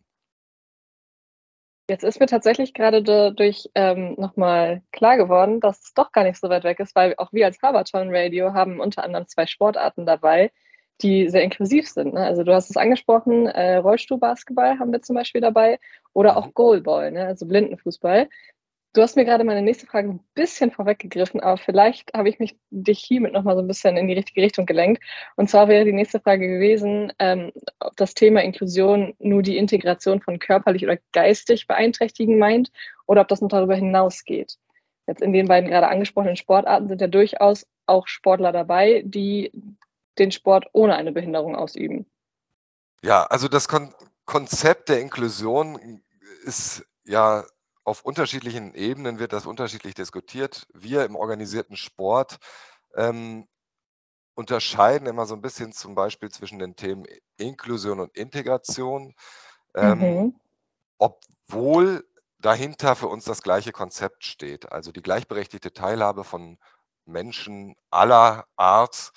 Jetzt 1.88 2.02
ist 2.02 2.18
mir 2.18 2.26
tatsächlich 2.26 2.74
gerade 2.74 3.00
dadurch 3.00 3.70
ähm, 3.76 4.14
nochmal 4.18 4.82
klar 4.90 5.16
geworden, 5.16 5.60
dass 5.60 5.84
es 5.84 5.94
doch 5.94 6.10
gar 6.10 6.24
nicht 6.24 6.40
so 6.40 6.48
weit 6.48 6.64
weg 6.64 6.80
ist, 6.80 6.96
weil 6.96 7.14
auch 7.16 7.32
wir 7.32 7.46
als 7.46 7.62
Haberton 7.62 8.08
Radio 8.10 8.54
haben 8.54 8.80
unter 8.80 9.04
anderem 9.04 9.28
zwei 9.28 9.46
Sportarten 9.46 10.04
dabei, 10.04 10.50
die 11.00 11.28
sehr 11.28 11.42
inklusiv 11.44 11.88
sind. 11.88 12.14
Ne? 12.14 12.24
Also 12.24 12.42
du 12.42 12.52
hast 12.52 12.70
es 12.70 12.76
angesprochen, 12.76 13.46
äh, 13.46 13.76
Rollstuhlbasketball 13.76 14.80
haben 14.80 14.90
wir 14.90 15.02
zum 15.02 15.14
Beispiel 15.14 15.40
dabei 15.40 15.78
oder 16.12 16.36
auch 16.36 16.54
Goalball, 16.54 17.12
ne? 17.12 17.24
also 17.26 17.46
Blindenfußball. 17.46 18.28
Du 18.96 19.02
hast 19.02 19.14
mir 19.14 19.26
gerade 19.26 19.44
meine 19.44 19.60
nächste 19.60 19.86
Frage 19.86 20.08
ein 20.08 20.24
bisschen 20.32 20.70
vorweggegriffen, 20.70 21.38
aber 21.40 21.58
vielleicht 21.58 22.14
habe 22.14 22.30
ich 22.30 22.38
mich 22.38 22.56
dich 22.70 22.98
hiermit 23.00 23.34
nochmal 23.34 23.54
so 23.54 23.60
ein 23.60 23.68
bisschen 23.68 23.98
in 23.98 24.08
die 24.08 24.14
richtige 24.14 24.40
Richtung 24.40 24.64
gelenkt. 24.64 25.02
Und 25.36 25.50
zwar 25.50 25.68
wäre 25.68 25.84
die 25.84 25.92
nächste 25.92 26.18
Frage 26.18 26.48
gewesen, 26.48 27.12
ähm, 27.18 27.52
ob 27.78 27.94
das 27.98 28.14
Thema 28.14 28.42
Inklusion 28.42 29.12
nur 29.18 29.42
die 29.42 29.58
Integration 29.58 30.22
von 30.22 30.38
körperlich 30.38 30.82
oder 30.82 30.96
geistig 31.12 31.66
Beeinträchtigen 31.66 32.38
meint 32.38 32.72
oder 33.06 33.20
ob 33.20 33.28
das 33.28 33.42
noch 33.42 33.50
darüber 33.50 33.74
hinausgeht. 33.74 34.56
Jetzt 35.06 35.20
in 35.20 35.34
den 35.34 35.46
beiden 35.46 35.68
gerade 35.68 35.88
angesprochenen 35.88 36.36
Sportarten 36.36 36.88
sind 36.88 37.02
ja 37.02 37.06
durchaus 37.06 37.66
auch 37.84 38.06
Sportler 38.06 38.52
dabei, 38.52 39.02
die 39.04 39.52
den 40.18 40.30
Sport 40.30 40.70
ohne 40.72 40.96
eine 40.96 41.12
Behinderung 41.12 41.54
ausüben. 41.54 42.06
Ja, 43.02 43.24
also 43.24 43.48
das 43.48 43.68
Kon 43.68 43.92
Konzept 44.24 44.88
der 44.88 45.00
Inklusion 45.00 46.00
ist 46.46 46.82
ja 47.04 47.44
auf 47.86 48.02
unterschiedlichen 48.02 48.74
Ebenen 48.74 49.20
wird 49.20 49.32
das 49.32 49.46
unterschiedlich 49.46 49.94
diskutiert. 49.94 50.66
Wir 50.74 51.04
im 51.04 51.14
organisierten 51.14 51.76
Sport 51.76 52.38
ähm, 52.96 53.46
unterscheiden 54.34 55.06
immer 55.06 55.24
so 55.24 55.34
ein 55.34 55.40
bisschen 55.40 55.72
zum 55.72 55.94
Beispiel 55.94 56.28
zwischen 56.30 56.58
den 56.58 56.74
Themen 56.74 57.06
Inklusion 57.36 58.00
und 58.00 58.16
Integration, 58.16 59.14
ähm, 59.76 59.98
mhm. 60.00 60.40
obwohl 60.98 62.04
dahinter 62.40 62.96
für 62.96 63.06
uns 63.06 63.24
das 63.24 63.40
gleiche 63.40 63.70
Konzept 63.70 64.24
steht, 64.24 64.72
also 64.72 64.90
die 64.90 65.02
gleichberechtigte 65.02 65.72
Teilhabe 65.72 66.24
von 66.24 66.58
Menschen 67.04 67.76
aller 67.90 68.48
Art 68.56 69.12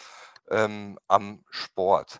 ähm, 0.52 1.00
am 1.08 1.44
Sport. 1.50 2.20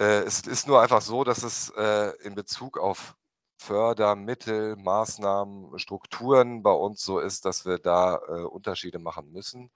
Äh, 0.00 0.22
es 0.24 0.40
ist 0.40 0.66
nur 0.66 0.82
einfach 0.82 1.02
so, 1.02 1.22
dass 1.22 1.44
es 1.44 1.70
äh, 1.76 2.10
in 2.24 2.34
Bezug 2.34 2.78
auf 2.78 3.14
Fördermittel, 3.62 4.76
Maßnahmen, 4.76 5.78
Strukturen 5.78 6.62
bei 6.62 6.72
uns 6.72 7.04
so 7.04 7.20
ist, 7.20 7.44
dass 7.44 7.64
wir 7.64 7.78
da 7.78 8.16
äh, 8.16 8.42
Unterschiede 8.42 8.98
machen 8.98 9.30
müssen. 9.30 9.70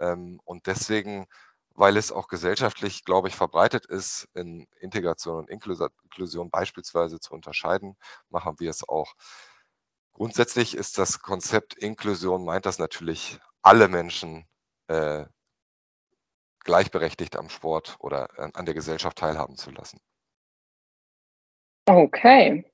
Ähm, 0.00 0.40
und 0.44 0.66
deswegen, 0.66 1.26
weil 1.74 1.96
es 1.96 2.10
auch 2.10 2.26
gesellschaftlich, 2.26 3.04
glaube 3.04 3.28
ich, 3.28 3.36
verbreitet 3.36 3.86
ist, 3.86 4.28
in 4.34 4.66
Integration 4.80 5.36
und 5.36 5.48
Inklusion 5.48 6.50
beispielsweise 6.50 7.20
zu 7.20 7.32
unterscheiden, 7.32 7.96
machen 8.30 8.58
wir 8.58 8.70
es 8.70 8.88
auch. 8.88 9.14
Grundsätzlich 10.12 10.76
ist 10.76 10.98
das 10.98 11.20
Konzept 11.20 11.74
Inklusion, 11.74 12.44
meint 12.44 12.66
das 12.66 12.78
natürlich 12.78 13.38
alle 13.62 13.88
Menschen 13.88 14.44
äh, 14.88 15.24
gleichberechtigt 16.64 17.36
am 17.36 17.48
Sport 17.48 17.96
oder 18.00 18.28
an 18.54 18.66
der 18.66 18.74
Gesellschaft 18.74 19.18
teilhaben 19.18 19.56
zu 19.56 19.70
lassen. 19.70 20.00
Okay, 21.86 22.69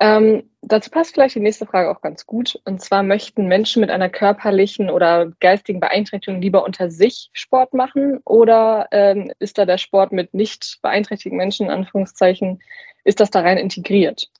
ähm, 0.00 0.50
dazu 0.62 0.90
passt 0.90 1.12
vielleicht 1.12 1.34
die 1.34 1.40
nächste 1.40 1.66
Frage 1.66 1.90
auch 1.90 2.00
ganz 2.00 2.26
gut. 2.26 2.58
Und 2.64 2.80
zwar 2.80 3.02
möchten 3.02 3.46
Menschen 3.46 3.80
mit 3.80 3.90
einer 3.90 4.08
körperlichen 4.08 4.88
oder 4.88 5.30
geistigen 5.40 5.78
Beeinträchtigung 5.78 6.40
lieber 6.40 6.64
unter 6.64 6.90
sich 6.90 7.28
Sport 7.34 7.74
machen 7.74 8.20
oder 8.24 8.88
ähm, 8.92 9.30
ist 9.38 9.58
da 9.58 9.66
der 9.66 9.78
Sport 9.78 10.12
mit 10.12 10.32
nicht 10.32 10.78
beeinträchtigten 10.80 11.36
Menschen, 11.36 11.66
in 11.66 11.72
Anführungszeichen, 11.72 12.62
ist 13.04 13.20
das 13.20 13.30
da 13.30 13.40
rein 13.40 13.58
integriert? 13.58 14.30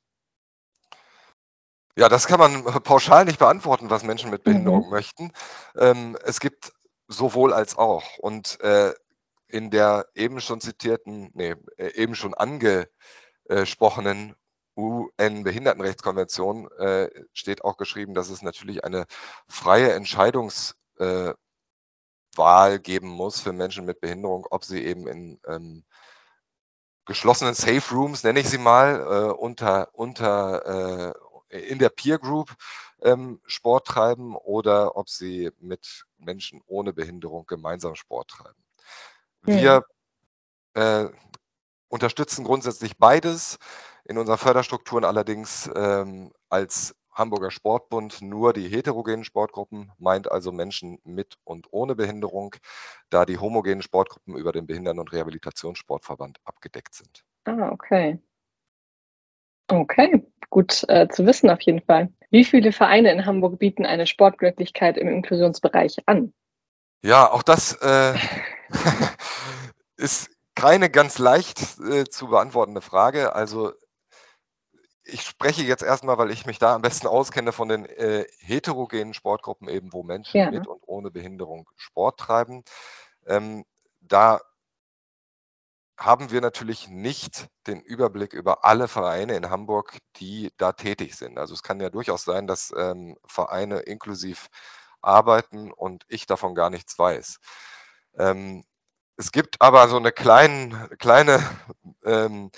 Ja, 1.97 2.09
das 2.09 2.27
kann 2.27 2.41
man 2.41 2.65
pauschal 2.83 3.27
nicht 3.27 3.39
beantworten, 3.39 3.91
was 3.91 4.03
Menschen 4.03 4.31
mit 4.31 4.45
Behinderung 4.45 4.87
mhm. 4.87 4.91
möchten. 4.91 5.33
Ähm, 5.77 6.17
es 6.25 6.41
gibt 6.41 6.73
sowohl 7.07 7.53
als 7.53 7.77
auch. 7.77 8.17
Und 8.19 8.59
äh, 8.63 8.95
in 9.49 9.71
der 9.71 10.07
eben 10.15 10.41
schon 10.41 10.63
zitierten, 10.63 11.31
nee, 11.35 11.55
äh, 11.77 11.93
eben 11.97 12.15
schon 12.15 12.33
angesprochenen 12.33 14.37
UN-Behindertenrechtskonvention 14.81 16.71
äh, 16.79 17.09
steht 17.33 17.65
auch 17.65 17.77
geschrieben, 17.77 18.15
dass 18.15 18.31
es 18.31 18.43
natürlich 18.43 18.85
eine 18.85 19.07
freie 19.49 19.93
Entscheidungswahl 19.93 21.37
äh, 22.39 22.79
geben 22.81 23.09
muss 23.09 23.41
für 23.41 23.53
Menschen 23.53 23.85
mit 23.85 24.01
Behinderung, 24.01 24.47
ob 24.51 24.65
sie 24.65 24.85
eben 24.85 25.07
in 25.07 25.41
ähm, 25.47 25.85
geschlossenen 27.05 27.55
Safe 27.55 27.95
Rooms, 27.95 28.25
nenne 28.25 28.41
ich 28.41 28.49
sie 28.49 28.59
mal, 28.59 29.01
äh, 29.01 29.33
unter, 29.33 29.89
unter 29.95 31.13
äh, 31.49 31.69
in 31.69 31.79
der 31.79 31.89
Peer 31.89 32.19
Group 32.19 32.55
ähm, 33.03 33.41
Sport 33.45 33.87
treiben 33.87 34.37
oder 34.37 34.97
ob 34.97 35.09
sie 35.09 35.51
mit 35.59 36.05
Menschen 36.19 36.63
ohne 36.67 36.93
Behinderung 36.93 37.47
gemeinsam 37.47 37.97
Sport 37.97 38.31
treiben. 38.31 38.63
Wir 39.43 39.85
hm. 40.77 41.11
unterstützen 41.89 42.45
grundsätzlich 42.45 42.99
beides. 42.99 43.59
In 44.11 44.19
unseren 44.19 44.39
Förderstrukturen 44.39 45.05
allerdings 45.05 45.71
ähm, 45.73 46.33
als 46.49 46.97
Hamburger 47.13 47.53
Sportbund 47.53 48.21
nur 48.21 48.53
die 48.53 48.67
heterogenen 48.67 49.23
Sportgruppen, 49.23 49.93
meint 49.99 50.29
also 50.29 50.51
Menschen 50.51 50.99
mit 51.05 51.37
und 51.45 51.69
ohne 51.71 51.95
Behinderung, 51.95 52.57
da 53.09 53.25
die 53.25 53.39
homogenen 53.39 53.83
Sportgruppen 53.83 54.35
über 54.35 54.51
den 54.51 54.67
Behinderten- 54.67 54.99
und 54.99 55.13
Rehabilitationssportverband 55.13 56.39
abgedeckt 56.45 56.93
sind. 56.93 57.23
Ah, 57.45 57.71
okay. 57.71 58.19
Okay, 59.69 60.27
gut 60.49 60.85
äh, 60.89 61.07
zu 61.07 61.25
wissen 61.25 61.49
auf 61.49 61.61
jeden 61.61 61.81
Fall. 61.81 62.13
Wie 62.31 62.45
viele 62.45 62.73
Vereine 62.73 63.13
in 63.13 63.27
Hamburg 63.27 63.61
bieten 63.61 63.87
eine 63.87 64.09
Sportmöglichkeit 64.09 64.99
im 64.99 65.07
Inklusionsbereich 65.07 65.99
an? 66.07 66.33
Ja, 67.05 67.31
auch 67.31 67.45
das 67.45 67.75
äh, 67.81 68.15
ist 69.97 70.31
keine 70.57 70.91
ganz 70.91 71.19
leicht 71.19 71.79
äh, 71.79 72.05
zu 72.07 72.27
beantwortende 72.27 72.81
Frage. 72.81 73.37
Also 73.37 73.73
ich 75.13 75.23
spreche 75.23 75.63
jetzt 75.63 75.83
erstmal, 75.83 76.19
weil 76.19 76.31
ich 76.31 76.47
mich 76.47 76.59
da 76.59 76.75
am 76.75 76.83
besten 76.83 77.07
auskenne, 77.07 77.53
von 77.53 77.69
den 77.69 77.87
äh, 77.87 78.25
heterogenen 78.39 79.15
Sportgruppen 79.15 79.69
eben, 79.69 79.93
wo 79.93 80.03
Menschen 80.03 80.39
ja. 80.39 80.51
mit 80.51 80.67
und 80.67 80.83
ohne 80.87 81.11
Behinderung 81.11 81.69
Sport 81.77 82.21
treiben. 82.21 82.65
Ähm, 83.27 83.65
da 84.01 84.41
haben 85.99 86.31
wir 86.31 86.41
natürlich 86.41 86.89
nicht 86.89 87.49
den 87.67 87.81
Überblick 87.83 88.33
über 88.33 88.65
alle 88.65 88.89
Vereine 88.89 89.37
in 89.37 89.51
Hamburg, 89.51 89.99
die 90.17 90.51
da 90.57 90.73
tätig 90.73 91.15
sind. 91.15 91.39
Also 91.39 91.53
es 91.53 91.63
kann 91.63 91.79
ja 91.79 91.91
durchaus 91.91 92.25
sein, 92.25 92.47
dass 92.47 92.73
ähm, 92.77 93.19
Vereine 93.27 93.81
inklusiv 93.81 94.49
arbeiten 95.03 95.71
und 95.71 96.05
ich 96.09 96.27
davon 96.27 96.55
gar 96.55 96.71
nichts 96.71 96.99
weiß. 96.99 97.39
Ähm, 98.19 98.65
es 99.17 99.31
gibt 99.31 99.61
aber 99.61 99.89
so 99.89 99.99
eine 99.99 100.13
klein, 100.13 100.89
kleine 100.99 101.47
ähm, 102.05 102.51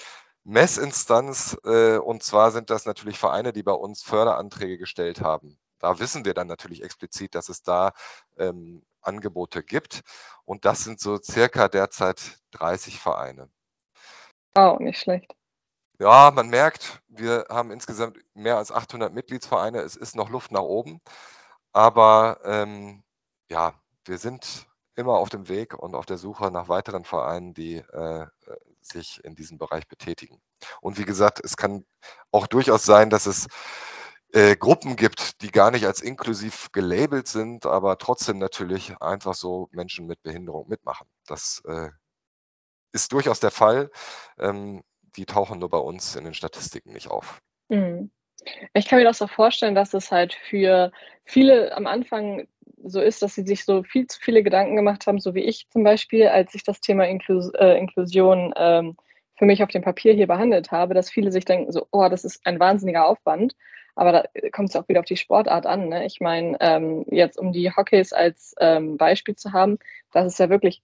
Messinstanz, 0.44 1.56
äh, 1.64 1.98
und 1.98 2.22
zwar 2.22 2.50
sind 2.50 2.70
das 2.70 2.84
natürlich 2.84 3.18
Vereine, 3.18 3.52
die 3.52 3.62
bei 3.62 3.72
uns 3.72 4.02
Förderanträge 4.02 4.78
gestellt 4.78 5.20
haben. 5.20 5.58
Da 5.78 5.98
wissen 5.98 6.24
wir 6.24 6.34
dann 6.34 6.46
natürlich 6.46 6.82
explizit, 6.82 7.34
dass 7.34 7.48
es 7.48 7.62
da 7.62 7.92
ähm, 8.38 8.84
Angebote 9.00 9.62
gibt. 9.62 10.02
Und 10.44 10.64
das 10.64 10.84
sind 10.84 11.00
so 11.00 11.18
circa 11.20 11.68
derzeit 11.68 12.38
30 12.52 13.00
Vereine. 13.00 13.50
Oh, 14.54 14.76
nicht 14.78 15.00
schlecht. 15.00 15.34
Ja, 15.98 16.32
man 16.34 16.48
merkt, 16.48 17.00
wir 17.08 17.46
haben 17.48 17.70
insgesamt 17.70 18.18
mehr 18.34 18.56
als 18.56 18.72
800 18.72 19.12
Mitgliedsvereine. 19.12 19.80
Es 19.80 19.96
ist 19.96 20.16
noch 20.16 20.30
Luft 20.30 20.50
nach 20.50 20.62
oben. 20.62 21.00
Aber 21.72 22.40
ähm, 22.44 23.02
ja, 23.48 23.74
wir 24.04 24.18
sind 24.18 24.66
immer 24.94 25.14
auf 25.14 25.30
dem 25.30 25.48
Weg 25.48 25.74
und 25.74 25.94
auf 25.94 26.06
der 26.06 26.18
Suche 26.18 26.50
nach 26.50 26.68
weiteren 26.68 27.04
Vereinen, 27.04 27.54
die 27.54 27.76
äh, 27.76 28.26
sich 28.84 29.22
in 29.24 29.34
diesem 29.34 29.58
Bereich 29.58 29.86
betätigen. 29.88 30.40
Und 30.80 30.98
wie 30.98 31.04
gesagt, 31.04 31.40
es 31.44 31.56
kann 31.56 31.84
auch 32.30 32.46
durchaus 32.46 32.84
sein, 32.84 33.10
dass 33.10 33.26
es 33.26 33.48
äh, 34.32 34.56
Gruppen 34.56 34.96
gibt, 34.96 35.42
die 35.42 35.50
gar 35.50 35.70
nicht 35.70 35.86
als 35.86 36.00
inklusiv 36.00 36.72
gelabelt 36.72 37.28
sind, 37.28 37.66
aber 37.66 37.98
trotzdem 37.98 38.38
natürlich 38.38 38.96
einfach 39.00 39.34
so 39.34 39.68
Menschen 39.72 40.06
mit 40.06 40.22
Behinderung 40.22 40.68
mitmachen. 40.68 41.06
Das 41.26 41.62
äh, 41.66 41.90
ist 42.92 43.12
durchaus 43.12 43.40
der 43.40 43.50
Fall. 43.50 43.90
Ähm, 44.38 44.82
die 45.16 45.26
tauchen 45.26 45.58
nur 45.58 45.68
bei 45.68 45.78
uns 45.78 46.16
in 46.16 46.24
den 46.24 46.34
Statistiken 46.34 46.92
nicht 46.92 47.08
auf. 47.08 47.40
Mhm. 47.68 48.10
Ich 48.72 48.86
kann 48.86 48.98
mir 48.98 49.04
das 49.04 49.18
so 49.18 49.26
vorstellen, 49.26 49.74
dass 49.74 49.94
es 49.94 50.10
halt 50.10 50.34
für 50.34 50.90
viele 51.24 51.76
am 51.76 51.86
Anfang 51.86 52.48
so 52.84 53.00
ist, 53.00 53.22
dass 53.22 53.34
sie 53.34 53.46
sich 53.46 53.64
so 53.64 53.82
viel 53.82 54.06
zu 54.06 54.18
viele 54.20 54.42
Gedanken 54.42 54.76
gemacht 54.76 55.06
haben, 55.06 55.20
so 55.20 55.34
wie 55.34 55.44
ich 55.44 55.68
zum 55.70 55.84
Beispiel, 55.84 56.28
als 56.28 56.54
ich 56.54 56.64
das 56.64 56.80
Thema 56.80 57.06
Inklus 57.06 57.50
äh, 57.54 57.78
Inklusion 57.78 58.52
ähm, 58.56 58.96
für 59.36 59.46
mich 59.46 59.62
auf 59.62 59.70
dem 59.70 59.82
Papier 59.82 60.12
hier 60.14 60.26
behandelt 60.26 60.70
habe, 60.70 60.94
dass 60.94 61.10
viele 61.10 61.32
sich 61.32 61.44
denken, 61.44 61.72
so, 61.72 61.86
oh, 61.90 62.08
das 62.08 62.24
ist 62.24 62.46
ein 62.46 62.60
wahnsinniger 62.60 63.06
Aufwand. 63.06 63.54
Aber 63.94 64.12
da 64.12 64.24
kommt 64.52 64.70
es 64.70 64.76
auch 64.76 64.88
wieder 64.88 65.00
auf 65.00 65.06
die 65.06 65.16
Sportart 65.16 65.66
an. 65.66 65.88
Ne? 65.88 66.06
Ich 66.06 66.20
meine, 66.20 66.56
ähm, 66.60 67.04
jetzt 67.10 67.38
um 67.38 67.52
die 67.52 67.70
Hockeys 67.70 68.12
als 68.12 68.54
ähm, 68.58 68.96
Beispiel 68.96 69.36
zu 69.36 69.52
haben, 69.52 69.78
das 70.12 70.26
ist 70.26 70.38
ja 70.38 70.48
wirklich 70.48 70.82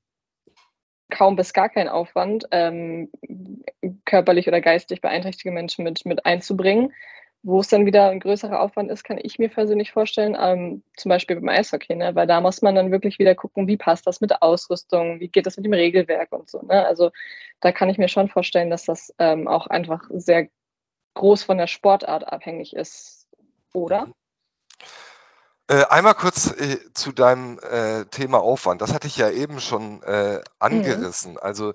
kaum 1.11 1.37
bis 1.37 1.53
gar 1.53 1.69
kein 1.69 1.89
Aufwand, 1.89 2.47
ähm, 2.51 3.11
körperlich 4.05 4.47
oder 4.47 4.61
geistig 4.61 5.01
beeinträchtigte 5.01 5.51
Menschen 5.51 5.85
mit, 5.85 6.05
mit 6.05 6.27
einzubringen. 6.27 6.93
Wo 7.43 7.61
es 7.61 7.69
dann 7.69 7.87
wieder 7.87 8.11
ein 8.11 8.21
größerer 8.21 8.61
Aufwand 8.61 8.91
ist, 8.91 9.05
kann 9.05 9.19
ich 9.23 9.39
mir 9.39 9.49
persönlich 9.49 9.93
vorstellen, 9.93 10.37
ähm, 10.39 10.83
zum 10.97 11.09
Beispiel 11.09 11.37
beim 11.37 11.49
Eishockey, 11.49 11.95
ne? 11.95 12.15
weil 12.15 12.27
da 12.27 12.41
muss 12.41 12.63
man 12.63 12.75
dann 12.75 12.91
wirklich 12.91 13.19
wieder 13.19 13.35
gucken, 13.35 13.69
wie 13.69 13.77
passt 13.77 14.07
das 14.07 14.21
mit 14.21 14.43
Ausrüstung, 14.43 15.21
wie 15.21 15.29
geht 15.29 15.47
das 15.47 15.57
mit 15.57 15.65
dem 15.65 15.73
Regelwerk 15.73 16.33
und 16.33 16.51
so. 16.51 16.61
Ne? 16.63 16.85
Also 16.85 17.11
da 17.61 17.71
kann 17.71 17.89
ich 17.91 17.99
mir 17.99 18.09
schon 18.09 18.29
vorstellen, 18.29 18.71
dass 18.71 18.85
das 18.85 19.15
ähm, 19.19 19.47
auch 19.47 19.69
einfach 19.69 20.03
sehr 20.11 20.49
groß 21.15 21.45
von 21.45 21.59
der 21.59 21.69
Sportart 21.69 22.27
abhängig 22.27 22.75
ist, 22.75 23.29
oder? 23.73 24.09
Äh, 25.71 25.85
einmal 25.91 26.15
kurz 26.15 26.51
äh, 26.59 26.79
zu 26.95 27.13
deinem 27.13 27.59
äh, 27.59 28.07
Thema 28.07 28.41
Aufwand. 28.41 28.81
Das 28.81 28.95
hatte 28.95 29.07
ich 29.07 29.19
ja 29.19 29.31
eben 29.31 29.61
schon 29.61 30.03
äh, 30.03 30.37
mhm. 30.37 30.43
angerissen. 30.59 31.33
Mhm. 31.33 31.39
Also 31.43 31.75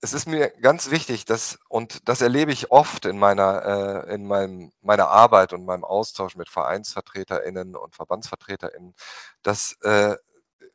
es 0.00 0.12
ist 0.12 0.26
mir 0.26 0.50
ganz 0.60 0.90
wichtig, 0.90 1.24
dass, 1.24 1.58
und 1.68 2.08
das 2.08 2.20
erlebe 2.20 2.52
ich 2.52 2.70
oft 2.70 3.06
in 3.06 3.18
meiner, 3.18 4.04
äh, 4.06 4.14
in 4.14 4.26
meinem, 4.26 4.72
meiner 4.82 5.08
Arbeit 5.08 5.52
und 5.52 5.64
meinem 5.64 5.84
Austausch 5.84 6.36
mit 6.36 6.48
VereinsvertreterInnen 6.48 7.76
und 7.76 7.94
VerbandsvertreterInnen, 7.94 8.94
dass 9.42 9.76
äh, 9.82 10.16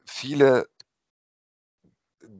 viele 0.05 0.67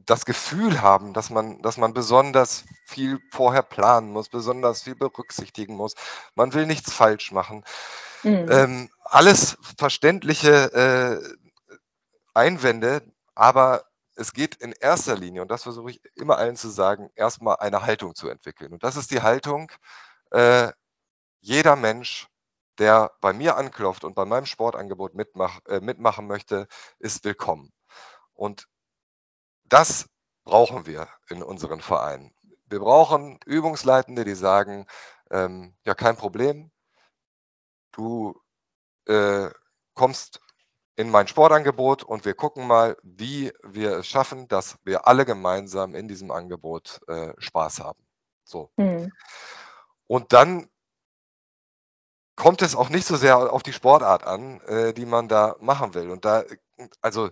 das 0.06 0.24
Gefühl 0.24 0.80
haben, 0.80 1.12
dass 1.12 1.30
man, 1.30 1.60
dass 1.62 1.76
man 1.76 1.92
besonders 1.92 2.64
viel 2.86 3.20
vorher 3.30 3.62
planen 3.62 4.10
muss, 4.10 4.28
besonders 4.28 4.82
viel 4.82 4.94
berücksichtigen 4.94 5.76
muss. 5.76 5.94
Man 6.34 6.54
will 6.54 6.66
nichts 6.66 6.92
falsch 6.92 7.30
machen. 7.32 7.64
Mhm. 8.22 8.46
Ähm, 8.50 8.90
alles 9.04 9.58
verständliche 9.78 10.72
äh, 10.72 11.36
Einwände, 12.34 13.02
aber 13.34 13.84
es 14.22 14.32
geht 14.32 14.54
in 14.56 14.72
erster 14.72 15.16
Linie, 15.16 15.42
und 15.42 15.50
das 15.50 15.64
versuche 15.64 15.90
ich 15.90 16.00
immer 16.14 16.38
allen 16.38 16.56
zu 16.56 16.68
sagen, 16.70 17.10
erstmal 17.16 17.56
eine 17.56 17.82
Haltung 17.82 18.14
zu 18.14 18.28
entwickeln. 18.28 18.72
Und 18.72 18.84
das 18.84 18.96
ist 18.96 19.10
die 19.10 19.22
Haltung, 19.22 19.70
äh, 20.30 20.72
jeder 21.40 21.76
Mensch, 21.76 22.28
der 22.78 23.12
bei 23.20 23.32
mir 23.32 23.56
anklopft 23.56 24.04
und 24.04 24.14
bei 24.14 24.24
meinem 24.24 24.46
Sportangebot 24.46 25.14
mitmach, 25.14 25.60
äh, 25.66 25.80
mitmachen 25.80 26.26
möchte, 26.26 26.68
ist 26.98 27.24
willkommen. 27.24 27.72
Und 28.32 28.68
das 29.64 30.06
brauchen 30.44 30.86
wir 30.86 31.08
in 31.28 31.42
unseren 31.42 31.80
Vereinen. 31.80 32.32
Wir 32.66 32.80
brauchen 32.80 33.38
Übungsleitende, 33.44 34.24
die 34.24 34.34
sagen, 34.34 34.86
ähm, 35.30 35.76
ja, 35.84 35.94
kein 35.94 36.16
Problem, 36.16 36.70
du 37.92 38.40
äh, 39.06 39.50
kommst 39.94 40.40
in 40.96 41.10
mein 41.10 41.26
Sportangebot 41.26 42.02
und 42.02 42.24
wir 42.24 42.34
gucken 42.34 42.66
mal, 42.66 42.96
wie 43.02 43.52
wir 43.62 43.98
es 43.98 44.06
schaffen, 44.06 44.48
dass 44.48 44.76
wir 44.84 45.06
alle 45.06 45.24
gemeinsam 45.24 45.94
in 45.94 46.08
diesem 46.08 46.30
Angebot 46.30 47.00
äh, 47.08 47.32
Spaß 47.38 47.80
haben. 47.80 48.04
So. 48.44 48.70
Mhm. 48.76 49.10
Und 50.06 50.32
dann 50.32 50.68
kommt 52.36 52.62
es 52.62 52.74
auch 52.74 52.88
nicht 52.88 53.06
so 53.06 53.16
sehr 53.16 53.52
auf 53.52 53.62
die 53.62 53.72
Sportart 53.72 54.24
an, 54.24 54.60
äh, 54.62 54.92
die 54.92 55.06
man 55.06 55.28
da 55.28 55.56
machen 55.60 55.94
will. 55.94 56.10
Und 56.10 56.24
da, 56.24 56.44
also, 57.00 57.30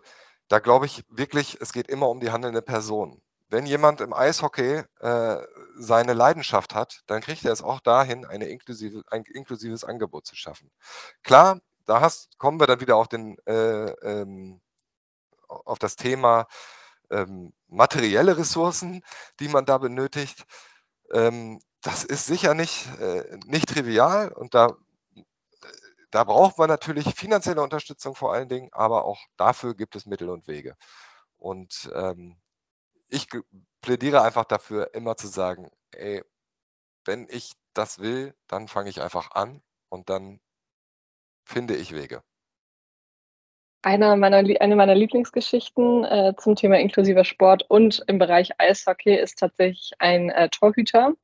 da 0.49 0.59
glaube 0.59 0.87
ich 0.87 1.05
wirklich, 1.09 1.59
es 1.61 1.73
geht 1.73 1.89
immer 1.89 2.09
um 2.09 2.21
die 2.21 2.31
handelnde 2.31 2.63
Person. 2.63 3.21
Wenn 3.49 3.67
jemand 3.67 4.01
im 4.01 4.13
Eishockey 4.13 4.85
äh, 5.01 5.37
seine 5.77 6.13
Leidenschaft 6.13 6.75
hat, 6.75 7.03
dann 7.07 7.21
kriegt 7.21 7.45
er 7.45 7.53
es 7.53 7.63
auch 7.63 7.81
dahin, 7.81 8.25
eine 8.25 8.47
inklusive, 8.47 9.03
ein 9.11 9.25
inklusives 9.25 9.85
Angebot 9.85 10.27
zu 10.27 10.37
schaffen. 10.37 10.71
Klar, 11.23 11.61
da 11.91 12.01
hast, 12.01 12.39
kommen 12.39 12.61
wir 12.61 12.69
dann 12.69 12.81
wieder 12.81 12.97
auf, 12.97 13.09
den, 13.09 13.37
äh, 13.47 13.91
ähm, 13.91 14.61
auf 15.49 15.79
das 15.81 15.97
Thema 15.97 16.47
ähm, 17.11 17.53
materielle 17.67 18.39
Ressourcen, 18.39 19.03
die 19.41 19.49
man 19.49 19.67
da 19.67 19.79
benötigt. 19.79 20.45
Ähm, 21.13 21.61
das 21.83 22.05
ist 22.05 22.27
sicher 22.27 22.55
nicht, 22.55 22.87
äh, 23.01 23.39
nicht 23.47 23.69
trivial 23.69 24.33
und 24.33 24.55
da, 24.55 24.77
da 26.13 26.25
braucht 26.25 26.59
man 26.59 26.69
natürlich 26.69 27.15
finanzielle 27.17 27.63
Unterstützung 27.63 28.15
vor 28.15 28.33
allen 28.33 28.49
Dingen, 28.49 28.69
aber 28.73 29.05
auch 29.05 29.19
dafür 29.37 29.75
gibt 29.75 29.97
es 29.97 30.07
Mittel 30.07 30.29
und 30.31 30.47
Wege. 30.47 30.77
Und 31.39 31.91
ähm, 31.95 32.39
ich 33.09 33.27
plädiere 33.81 34.23
einfach 34.23 34.45
dafür, 34.45 34.95
immer 34.95 35.17
zu 35.17 35.27
sagen, 35.27 35.71
ey, 35.93 36.23
wenn 37.05 37.27
ich 37.31 37.55
das 37.75 37.99
will, 37.99 38.37
dann 38.47 38.69
fange 38.69 38.91
ich 38.91 39.01
einfach 39.01 39.33
an 39.33 39.63
und 39.89 40.11
dann 40.11 40.41
finde 41.51 41.77
ich 41.77 41.95
Wege. 41.95 42.23
Eine 43.83 44.17
meiner, 44.17 44.37
eine 44.37 44.77
meiner 44.77 44.95
Lieblingsgeschichten 44.95 46.05
äh, 46.05 46.35
zum 46.37 46.55
Thema 46.55 46.79
inklusiver 46.79 47.25
Sport 47.25 47.65
und 47.69 48.05
im 48.07 48.19
Bereich 48.19 48.51
Eishockey 48.59 49.15
ist 49.15 49.39
tatsächlich 49.39 49.93
ein 49.99 50.29
äh, 50.31 50.51
Torhüter, 50.51 51.15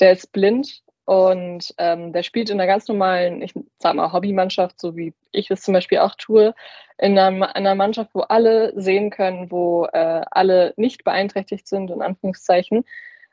der 0.00 0.12
ist 0.12 0.30
blind 0.32 0.82
und 1.06 1.74
ähm, 1.78 2.12
der 2.12 2.22
spielt 2.22 2.50
in 2.50 2.60
einer 2.60 2.66
ganz 2.66 2.88
normalen, 2.88 3.40
ich 3.42 3.54
sag 3.78 3.94
mal, 3.94 4.12
Hobbymannschaft, 4.12 4.80
so 4.80 4.96
wie 4.96 5.14
ich 5.32 5.50
es 5.50 5.62
zum 5.62 5.72
Beispiel 5.72 5.98
auch 5.98 6.14
tue, 6.14 6.54
in 6.98 7.18
einer, 7.18 7.56
einer 7.56 7.74
Mannschaft, 7.74 8.10
wo 8.14 8.20
alle 8.20 8.78
sehen 8.80 9.10
können, 9.10 9.50
wo 9.50 9.86
äh, 9.86 10.22
alle 10.30 10.74
nicht 10.76 11.04
beeinträchtigt 11.04 11.66
sind, 11.66 11.90
in 11.90 12.02
Anführungszeichen, 12.02 12.84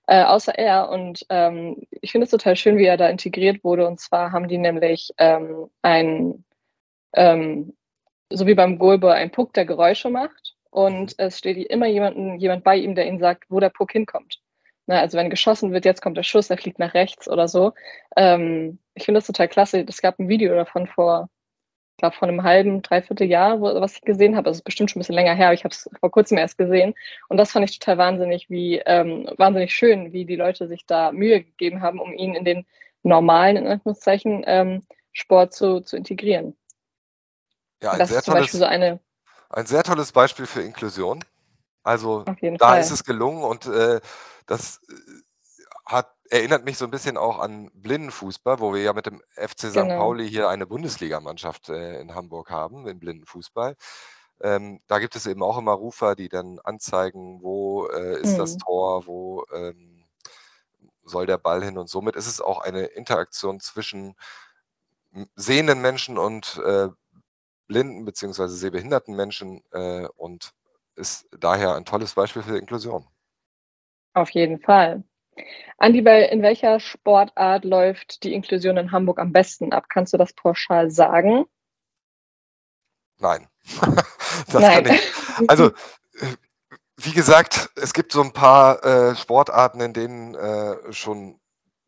äh, 0.08 0.24
außer 0.24 0.58
er. 0.58 0.90
Und 0.90 1.26
ähm, 1.30 1.88
ich 1.90 2.12
finde 2.12 2.26
es 2.26 2.32
total 2.32 2.56
schön, 2.56 2.78
wie 2.78 2.86
er 2.86 2.98
da 2.98 3.10
integriert 3.10 3.64
wurde. 3.64 3.88
Und 3.88 4.00
zwar 4.00 4.32
haben 4.32 4.48
die 4.48 4.58
nämlich 4.58 5.12
ähm, 5.18 5.68
ein, 5.82 6.44
ähm, 7.14 7.74
so 8.30 8.48
wie 8.48 8.56
beim 8.56 8.80
Goalball, 8.80 9.16
ein 9.16 9.32
Puck, 9.32 9.54
der 9.54 9.66
Geräusche 9.66 10.10
macht. 10.10 10.56
Und 10.70 11.16
es 11.18 11.38
steht 11.38 11.58
immer 11.70 11.88
jemanden, 11.88 12.40
jemand 12.40 12.64
bei 12.64 12.78
ihm, 12.78 12.96
der 12.96 13.08
ihm 13.08 13.20
sagt, 13.20 13.46
wo 13.50 13.60
der 13.60 13.70
Puck 13.70 13.92
hinkommt. 13.92 14.40
Na, 14.88 15.00
also 15.00 15.18
wenn 15.18 15.30
geschossen 15.30 15.74
wird, 15.74 15.86
jetzt 15.86 16.02
kommt 16.02 16.18
der 16.18 16.24
Schuss, 16.24 16.50
er 16.50 16.58
fliegt 16.58 16.80
nach 16.80 16.94
rechts 16.94 17.30
oder 17.30 17.48
so. 17.48 17.74
Ähm, 18.18 18.80
ich 18.96 19.06
finde 19.06 19.20
das 19.20 19.28
total 19.28 19.48
klasse. 19.48 19.86
Es 19.88 20.02
gab 20.02 20.20
ein 20.20 20.30
Video 20.30 20.56
davon 20.56 20.88
vor 20.88 21.30
glaube, 22.02 22.16
vor 22.16 22.28
einem 22.28 22.44
halben, 22.44 22.82
dreiviertel 22.82 23.28
Jahr, 23.28 23.62
wo, 23.62 23.66
was 23.80 23.96
ich 23.96 24.02
gesehen 24.02 24.36
habe. 24.36 24.48
Also 24.48 24.58
ist 24.58 24.66
bestimmt 24.66 24.92
schon 24.92 25.00
ein 25.00 25.04
bisschen 25.04 25.16
länger 25.16 25.36
her, 25.36 25.48
aber 25.48 25.54
ich 25.54 25.64
habe 25.64 25.74
es 25.74 25.90
vor 26.00 26.12
kurzem 26.12 26.38
erst 26.38 26.58
gesehen. 26.58 26.94
Und 27.30 27.38
das 27.38 27.52
fand 27.52 27.70
ich 27.70 27.80
total 27.80 27.98
wahnsinnig, 27.98 28.50
wie 28.50 28.80
ähm, 28.86 29.30
wahnsinnig 29.38 29.74
schön, 29.74 30.12
wie 30.12 30.26
die 30.26 30.36
Leute 30.36 30.68
sich 30.68 30.86
da 30.86 31.12
Mühe 31.12 31.44
gegeben 31.44 31.82
haben, 31.82 32.00
um 32.00 32.14
ihn 32.14 32.36
in 32.36 32.44
den 32.44 32.66
normalen, 33.04 33.56
in 33.58 33.68
Anführungszeichen, 33.68 34.44
ähm, 34.46 34.84
Sport 35.14 35.54
zu, 35.54 35.82
zu 35.82 35.96
integrieren. 35.96 36.58
Ja, 37.82 37.92
ein 37.92 38.00
das 38.00 38.10
sehr 38.10 38.20
ist 38.20 38.26
zum 38.26 38.34
tolles, 38.34 38.46
Beispiel 38.46 38.60
so 38.60 38.66
eine. 38.66 39.00
Ein 39.50 39.66
sehr 39.66 39.84
tolles 39.84 40.12
Beispiel 40.12 40.46
für 40.46 40.62
Inklusion. 40.62 41.24
Also 41.84 42.24
da 42.24 42.58
Fall. 42.58 42.80
ist 42.80 42.92
es 42.92 43.04
gelungen 43.04 43.44
und 43.44 43.66
äh, 43.66 44.02
das 44.46 44.82
äh, 44.88 44.94
hat 45.86 46.14
erinnert 46.32 46.64
mich 46.64 46.78
so 46.78 46.86
ein 46.86 46.92
bisschen 46.92 47.18
auch 47.18 47.40
an 47.40 47.70
Blindenfußball, 47.74 48.60
wo 48.60 48.74
wir 48.74 48.82
ja 48.82 48.94
mit 48.94 49.06
dem 49.06 49.22
FC 49.36 49.70
St. 49.70 49.74
Genau. 49.74 49.98
Pauli 49.98 50.30
hier 50.30 50.50
eine 50.50 50.66
Bundesligamannschaft 50.66 51.70
äh, 51.70 52.00
in 52.00 52.16
Hamburg 52.16 52.50
haben, 52.50 52.88
im 52.88 53.00
Blindenfußball. 53.00 53.76
Ähm, 54.40 54.80
da 54.88 55.00
gibt 55.00 55.16
es 55.16 55.28
eben 55.28 55.44
auch 55.44 55.58
immer 55.58 55.74
Rufer, 55.74 56.16
die 56.16 56.30
dann 56.30 56.60
anzeigen, 56.60 57.42
wo 57.44 57.88
äh, 57.88 58.20
ist 58.22 58.34
mhm. 58.34 58.38
das 58.38 58.58
Tor, 58.58 59.06
wo 59.06 59.46
ähm, 59.54 60.06
soll 61.04 61.26
der 61.26 61.38
Ball 61.38 61.64
hin 61.64 61.78
und 61.78 61.90
somit 61.90 62.16
ist 62.16 62.28
es 62.28 62.40
auch 62.40 62.62
eine 62.62 62.86
Interaktion 62.86 63.60
zwischen 63.60 64.16
sehenden 65.36 65.82
Menschen 65.82 66.18
und 66.18 66.62
äh, 66.66 66.88
blinden 67.68 68.06
bzw. 68.06 68.48
sehbehinderten 68.48 69.16
Menschen 69.16 69.62
äh, 69.72 70.08
und 70.16 70.54
ist 70.96 71.28
daher 71.38 71.76
ein 71.76 71.86
tolles 71.86 72.14
Beispiel 72.14 72.42
für 72.42 72.58
Inklusion. 72.58 73.06
Auf 74.14 74.30
jeden 74.30 74.60
Fall. 74.60 75.04
Andi, 75.78 76.00
in 76.00 76.42
welcher 76.42 76.80
Sportart 76.80 77.66
läuft 77.66 78.24
die 78.24 78.34
Inklusion 78.34 78.78
in 78.78 78.92
Hamburg 78.92 79.20
am 79.20 79.32
besten 79.32 79.74
ab? 79.74 79.86
Kannst 79.90 80.14
du 80.14 80.18
das 80.18 80.34
pauschal 80.34 80.92
sagen? 80.92 81.46
Nein. 83.18 83.48
Nein. 84.54 85.00
Also, 85.48 85.68
äh, 85.68 86.36
wie 86.98 87.14
gesagt, 87.14 87.70
es 87.76 87.94
gibt 87.94 88.12
so 88.12 88.22
ein 88.22 88.34
paar 88.34 88.84
äh, 88.84 89.16
Sportarten, 89.16 89.82
in 89.82 89.94
denen 89.94 90.36
äh, 90.36 90.94
schon 90.94 91.40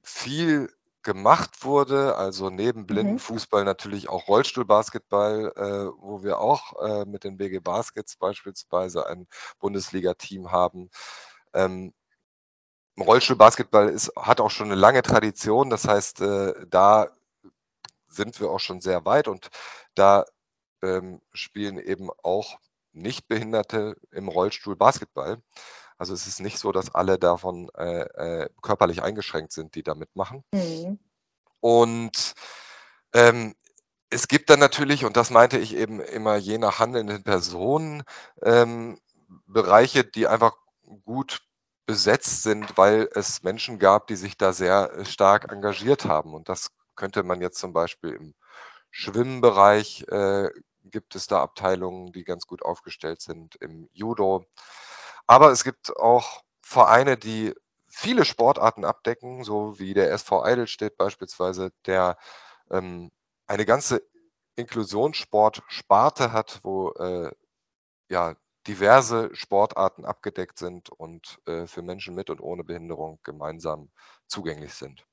viel 0.01 0.69
gemacht 1.03 1.63
wurde. 1.63 2.15
Also 2.15 2.49
neben 2.49 2.81
mhm. 2.81 2.85
Blindenfußball 2.87 3.63
natürlich 3.65 4.09
auch 4.09 4.27
Rollstuhlbasketball, 4.27 5.51
äh, 5.55 6.01
wo 6.01 6.23
wir 6.23 6.39
auch 6.39 6.81
äh, 6.81 7.05
mit 7.05 7.23
den 7.23 7.37
BG 7.37 7.59
Baskets 7.59 8.15
beispielsweise 8.15 9.07
ein 9.07 9.27
Bundesliga-Team 9.59 10.51
haben. 10.51 10.89
Ähm, 11.53 11.93
Rollstuhlbasketball 12.99 13.89
ist, 13.89 14.11
hat 14.15 14.41
auch 14.41 14.51
schon 14.51 14.67
eine 14.67 14.75
lange 14.75 15.01
Tradition. 15.01 15.69
Das 15.69 15.87
heißt, 15.87 16.21
äh, 16.21 16.53
da 16.67 17.09
sind 18.07 18.39
wir 18.39 18.49
auch 18.51 18.59
schon 18.59 18.81
sehr 18.81 19.05
weit 19.05 19.27
und 19.27 19.49
da 19.95 20.25
ähm, 20.81 21.21
spielen 21.33 21.77
eben 21.79 22.09
auch 22.23 22.59
Nichtbehinderte 22.93 23.97
im 24.11 24.27
Rollstuhl 24.27 24.75
Basketball. 24.75 25.41
Also 25.97 26.13
es 26.13 26.27
ist 26.27 26.39
nicht 26.41 26.59
so, 26.59 26.71
dass 26.71 26.93
alle 26.93 27.17
davon 27.19 27.69
äh, 27.77 28.01
äh, 28.43 28.49
körperlich 28.61 29.01
eingeschränkt 29.03 29.53
sind, 29.53 29.75
die 29.75 29.83
da 29.83 29.95
mitmachen. 29.95 30.43
Mhm. 30.53 30.99
Und 31.61 32.33
Ähm, 33.13 33.55
es 34.09 34.27
gibt 34.27 34.49
dann 34.49 34.59
natürlich, 34.59 35.05
und 35.05 35.17
das 35.17 35.29
meinte 35.29 35.59
ich 35.59 35.75
eben 35.75 35.99
immer 35.99 36.35
je 36.35 36.57
nach 36.57 36.79
handelnden 36.79 37.23
Personen, 37.23 38.03
ähm, 38.41 38.99
Bereiche, 39.47 40.03
die 40.03 40.27
einfach 40.27 40.55
gut 41.05 41.42
besetzt 41.85 42.43
sind, 42.43 42.77
weil 42.77 43.09
es 43.13 43.43
Menschen 43.43 43.79
gab, 43.79 44.07
die 44.07 44.15
sich 44.15 44.37
da 44.37 44.53
sehr 44.53 44.91
äh, 44.93 45.05
stark 45.05 45.51
engagiert 45.51 46.05
haben. 46.05 46.33
Und 46.33 46.49
das 46.49 46.71
könnte 46.95 47.23
man 47.23 47.41
jetzt 47.41 47.59
zum 47.59 47.73
Beispiel 47.73 48.13
im 48.13 48.35
Schwimmbereich 48.91 50.05
äh, 50.09 50.49
gibt 50.83 51.15
es 51.15 51.27
da 51.27 51.41
Abteilungen, 51.41 52.11
die 52.13 52.23
ganz 52.23 52.45
gut 52.47 52.63
aufgestellt 52.63 53.21
sind, 53.21 53.55
im 53.55 53.89
Judo. 53.93 54.45
Aber 55.27 55.51
es 55.51 55.63
gibt 55.63 55.95
auch 55.97 56.43
Vereine, 56.61 57.17
die 57.17 57.53
viele 57.87 58.25
Sportarten 58.25 58.85
abdecken, 58.85 59.43
so 59.43 59.79
wie 59.79 59.93
der 59.93 60.11
SV 60.11 60.43
Eidelstedt 60.43 60.97
beispielsweise, 60.97 61.71
der 61.85 62.17
ähm, 62.71 63.11
eine 63.47 63.65
ganze 63.65 64.01
Inklusionssport-Sparte 64.55 66.31
hat, 66.31 66.59
wo 66.63 66.91
äh, 66.93 67.31
ja 68.09 68.35
diverse 68.67 69.29
Sportarten 69.33 70.05
abgedeckt 70.05 70.57
sind 70.57 70.89
und 70.89 71.39
äh, 71.45 71.67
für 71.67 71.81
Menschen 71.81 72.15
mit 72.15 72.29
und 72.29 72.41
ohne 72.41 72.63
Behinderung 72.63 73.19
gemeinsam 73.23 73.89
zugänglich 74.27 74.73
sind. 74.73 75.05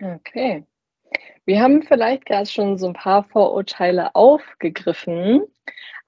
Okay. 0.00 0.66
Wir 1.44 1.60
haben 1.60 1.82
vielleicht 1.82 2.26
gerade 2.26 2.46
schon 2.46 2.78
so 2.78 2.86
ein 2.86 2.94
paar 2.94 3.24
Vorurteile 3.24 4.14
aufgegriffen, 4.14 5.42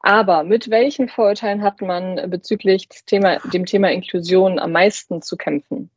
aber 0.01 0.44
mit 0.44 0.70
welchen 0.70 1.09
Vorurteilen 1.09 1.62
hat 1.62 1.81
man 1.81 2.31
bezüglich 2.31 2.88
Thema, 3.07 3.38
dem 3.51 3.66
Thema 3.66 3.90
Inklusion 3.90 4.59
am 4.59 4.72
meisten 4.72 5.22
zu 5.22 5.37
kämpfen? 5.37 5.90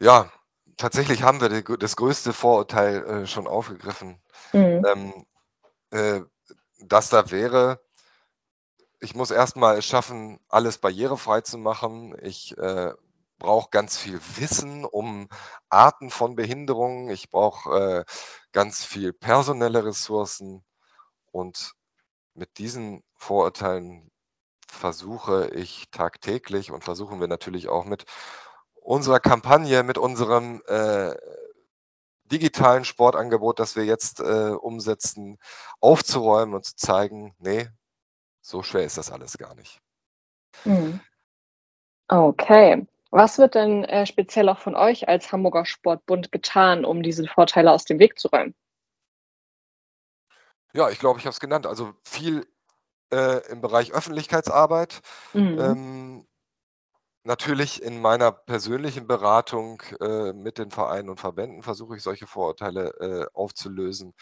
Ja, 0.00 0.32
tatsächlich 0.76 1.22
haben 1.22 1.40
wir 1.40 1.48
die, 1.48 1.78
das 1.78 1.96
größte 1.96 2.32
Vorurteil 2.32 3.04
äh, 3.04 3.26
schon 3.26 3.46
aufgegriffen. 3.46 4.20
Mhm. 4.52 4.84
Ähm, 4.86 5.26
äh, 5.90 6.20
das 6.80 7.08
da 7.08 7.30
wäre, 7.30 7.80
ich 9.02 9.16
muss 9.16 9.32
erstmal 9.32 9.82
schaffen, 9.82 10.38
alles 10.48 10.78
barrierefrei 10.78 11.40
zu 11.40 11.58
machen. 11.58 12.14
Ich 12.22 12.56
äh, 12.56 12.92
brauche 13.40 13.70
ganz 13.70 13.98
viel 13.98 14.20
Wissen 14.36 14.84
um 14.84 15.28
Arten 15.68 16.08
von 16.08 16.36
Behinderungen. 16.36 17.10
Ich 17.10 17.28
brauche 17.28 18.04
äh, 18.06 18.12
ganz 18.52 18.84
viel 18.84 19.12
personelle 19.12 19.84
Ressourcen. 19.84 20.62
Und 21.32 21.72
mit 22.34 22.58
diesen 22.58 23.02
Vorurteilen 23.16 24.12
versuche 24.68 25.48
ich 25.48 25.90
tagtäglich 25.90 26.70
und 26.70 26.84
versuchen 26.84 27.18
wir 27.18 27.26
natürlich 27.26 27.68
auch 27.68 27.84
mit 27.84 28.04
unserer 28.74 29.18
Kampagne, 29.18 29.82
mit 29.82 29.98
unserem 29.98 30.62
äh, 30.68 31.16
digitalen 32.26 32.84
Sportangebot, 32.84 33.58
das 33.58 33.74
wir 33.74 33.84
jetzt 33.84 34.20
äh, 34.20 34.50
umsetzen, 34.50 35.38
aufzuräumen 35.80 36.54
und 36.54 36.64
zu 36.64 36.76
zeigen, 36.76 37.34
nee, 37.40 37.68
so 38.42 38.62
schwer 38.62 38.84
ist 38.84 38.98
das 38.98 39.10
alles 39.10 39.38
gar 39.38 39.54
nicht. 39.54 39.80
Hm. 40.64 41.00
Okay. 42.08 42.86
Was 43.10 43.38
wird 43.38 43.54
denn 43.54 43.84
äh, 43.84 44.06
speziell 44.06 44.48
auch 44.48 44.58
von 44.58 44.74
euch 44.74 45.08
als 45.08 45.32
Hamburger 45.32 45.64
Sportbund 45.64 46.32
getan, 46.32 46.84
um 46.84 47.02
diese 47.02 47.26
Vorteile 47.26 47.70
aus 47.70 47.84
dem 47.84 47.98
Weg 47.98 48.18
zu 48.18 48.28
räumen? 48.28 48.54
Ja, 50.74 50.88
ich 50.90 50.98
glaube, 50.98 51.18
ich 51.18 51.26
habe 51.26 51.32
es 51.32 51.40
genannt. 51.40 51.66
Also 51.66 51.94
viel 52.04 52.46
äh, 53.12 53.46
im 53.50 53.60
Bereich 53.60 53.92
Öffentlichkeitsarbeit. 53.92 55.02
Mhm. 55.34 55.58
Ähm, 55.58 56.26
natürlich 57.24 57.82
in 57.82 58.00
meiner 58.00 58.32
persönlichen 58.32 59.06
Beratung 59.06 59.82
äh, 60.00 60.32
mit 60.32 60.58
den 60.58 60.70
Vereinen 60.70 61.10
und 61.10 61.20
Verbänden 61.20 61.62
versuche 61.62 61.96
ich 61.96 62.02
solche 62.02 62.26
Vorurteile 62.26 62.94
äh, 62.98 63.26
aufzulösen. 63.34 64.14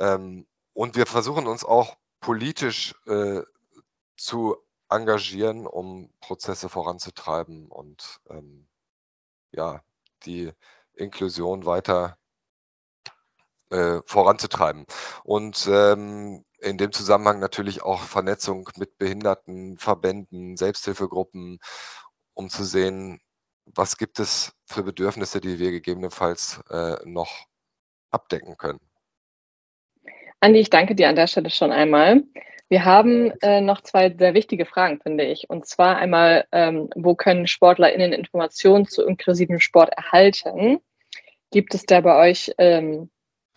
Ähm, 0.00 0.46
und 0.72 0.96
wir 0.96 1.06
versuchen 1.06 1.46
uns 1.46 1.64
auch 1.64 1.96
politisch 2.20 2.94
äh, 3.06 3.42
zu 4.16 4.56
engagieren, 4.88 5.66
um 5.66 6.10
Prozesse 6.20 6.68
voranzutreiben 6.68 7.66
und 7.68 8.20
ähm, 8.30 8.68
ja, 9.52 9.82
die 10.24 10.52
Inklusion 10.94 11.66
weiter 11.66 12.18
äh, 13.70 14.00
voranzutreiben. 14.06 14.86
Und 15.24 15.66
ähm, 15.70 16.44
in 16.60 16.78
dem 16.78 16.92
Zusammenhang 16.92 17.38
natürlich 17.40 17.82
auch 17.82 18.02
Vernetzung 18.02 18.68
mit 18.76 18.98
Behinderten, 18.98 19.78
Verbänden, 19.78 20.56
Selbsthilfegruppen, 20.56 21.58
um 22.34 22.50
zu 22.50 22.64
sehen, 22.64 23.20
was 23.66 23.96
gibt 23.96 24.20
es 24.20 24.52
für 24.66 24.82
Bedürfnisse, 24.82 25.40
die 25.40 25.58
wir 25.58 25.70
gegebenenfalls 25.72 26.60
äh, 26.70 26.96
noch 27.04 27.46
abdecken 28.10 28.56
können. 28.56 28.80
Andi, 30.40 30.60
ich 30.60 30.70
danke 30.70 30.94
dir 30.94 31.08
an 31.08 31.16
der 31.16 31.26
Stelle 31.26 31.50
schon 31.50 31.72
einmal. 31.72 32.22
Wir 32.68 32.84
haben 32.84 33.30
äh, 33.42 33.60
noch 33.60 33.80
zwei 33.80 34.10
sehr 34.10 34.34
wichtige 34.34 34.66
Fragen, 34.66 35.00
finde 35.00 35.24
ich. 35.24 35.48
Und 35.48 35.66
zwar 35.66 35.96
einmal, 35.96 36.46
ähm, 36.52 36.90
wo 36.96 37.14
können 37.14 37.46
SportlerInnen 37.46 38.12
Informationen 38.12 38.86
zu 38.86 39.06
inklusivem 39.06 39.60
Sport 39.60 39.90
erhalten? 39.96 40.80
Gibt 41.52 41.74
es 41.74 41.86
da 41.86 42.00
bei 42.00 42.28
euch, 42.28 42.52
ähm, 42.58 43.08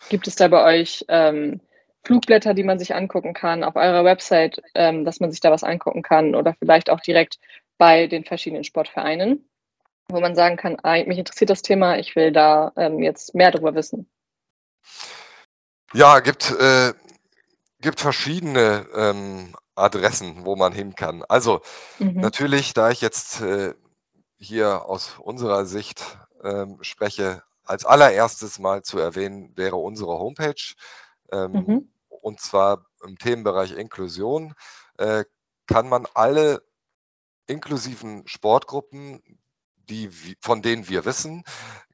gibt 0.08 0.28
es 0.28 0.36
da 0.36 0.48
bei 0.48 0.64
euch 0.64 1.04
ähm, 1.08 1.60
Flugblätter, 2.04 2.54
die 2.54 2.62
man 2.62 2.78
sich 2.78 2.94
angucken 2.94 3.34
kann 3.34 3.64
auf 3.64 3.76
eurer 3.76 4.04
Website, 4.04 4.62
ähm, 4.74 5.04
dass 5.04 5.20
man 5.20 5.30
sich 5.30 5.40
da 5.40 5.50
was 5.50 5.64
angucken 5.64 6.02
kann 6.02 6.34
oder 6.34 6.54
vielleicht 6.54 6.88
auch 6.88 7.00
direkt 7.00 7.38
bei 7.78 8.06
den 8.06 8.24
verschiedenen 8.24 8.64
Sportvereinen, 8.64 9.48
wo 10.08 10.20
man 10.20 10.34
sagen 10.34 10.56
kann, 10.56 10.76
ah, 10.82 11.02
mich 11.04 11.18
interessiert 11.18 11.50
das 11.50 11.62
Thema, 11.62 11.98
ich 11.98 12.16
will 12.16 12.32
da 12.32 12.72
ähm, 12.76 13.02
jetzt 13.02 13.34
mehr 13.34 13.50
darüber 13.50 13.74
wissen? 13.74 14.08
Ja, 15.92 16.20
gibt 16.20 16.50
äh, 16.50 16.94
gibt 17.80 18.00
verschiedene 18.00 18.86
ähm, 18.94 19.54
Adressen, 19.74 20.44
wo 20.44 20.56
man 20.56 20.72
hin 20.72 20.94
kann. 20.94 21.24
Also 21.28 21.62
mhm. 21.98 22.20
natürlich, 22.20 22.74
da 22.74 22.90
ich 22.90 23.00
jetzt 23.00 23.40
äh, 23.40 23.74
hier 24.36 24.84
aus 24.84 25.18
unserer 25.18 25.66
Sicht 25.66 26.18
ähm, 26.42 26.78
spreche, 26.82 27.42
als 27.64 27.84
allererstes 27.84 28.58
mal 28.58 28.82
zu 28.82 28.98
erwähnen 28.98 29.52
wäre 29.56 29.76
unsere 29.76 30.18
Homepage. 30.18 30.74
Ähm, 31.32 31.52
mhm. 31.52 31.92
Und 32.08 32.40
zwar 32.40 32.84
im 33.06 33.18
Themenbereich 33.18 33.72
Inklusion 33.72 34.54
äh, 34.98 35.24
kann 35.66 35.88
man 35.88 36.06
alle 36.14 36.62
inklusiven 37.46 38.26
Sportgruppen, 38.26 39.22
die, 39.90 40.10
von 40.40 40.62
denen 40.62 40.88
wir 40.88 41.04
wissen, 41.04 41.44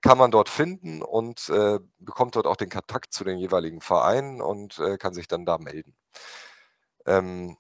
kann 0.03 0.19
man 0.19 0.31
dort 0.31 0.49
finden 0.49 1.03
und 1.03 1.49
äh, 1.49 1.81
bekommt 1.99 2.37
dort 2.37 2.47
auch 2.47 2.57
den 2.57 2.71
Kontakt 2.71 3.13
zu 3.13 3.25
den 3.25 3.39
jeweiligen 3.39 3.81
Vereinen 3.81 4.41
und 4.41 4.79
äh, 4.79 4.99
kann 4.99 5.15
sich 5.15 5.29
dann 5.29 5.47
da 5.47 5.59
melden. 5.59 5.97
Ähm, 7.07 7.57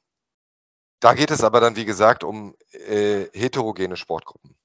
da 1.01 1.15
geht 1.15 1.31
es 1.31 1.45
aber 1.45 1.61
dann, 1.61 1.77
wie 1.77 1.85
gesagt, 1.85 2.25
um 2.25 2.57
äh, 2.73 3.27
heterogene 3.33 3.97
Sportgruppen. 3.97 4.57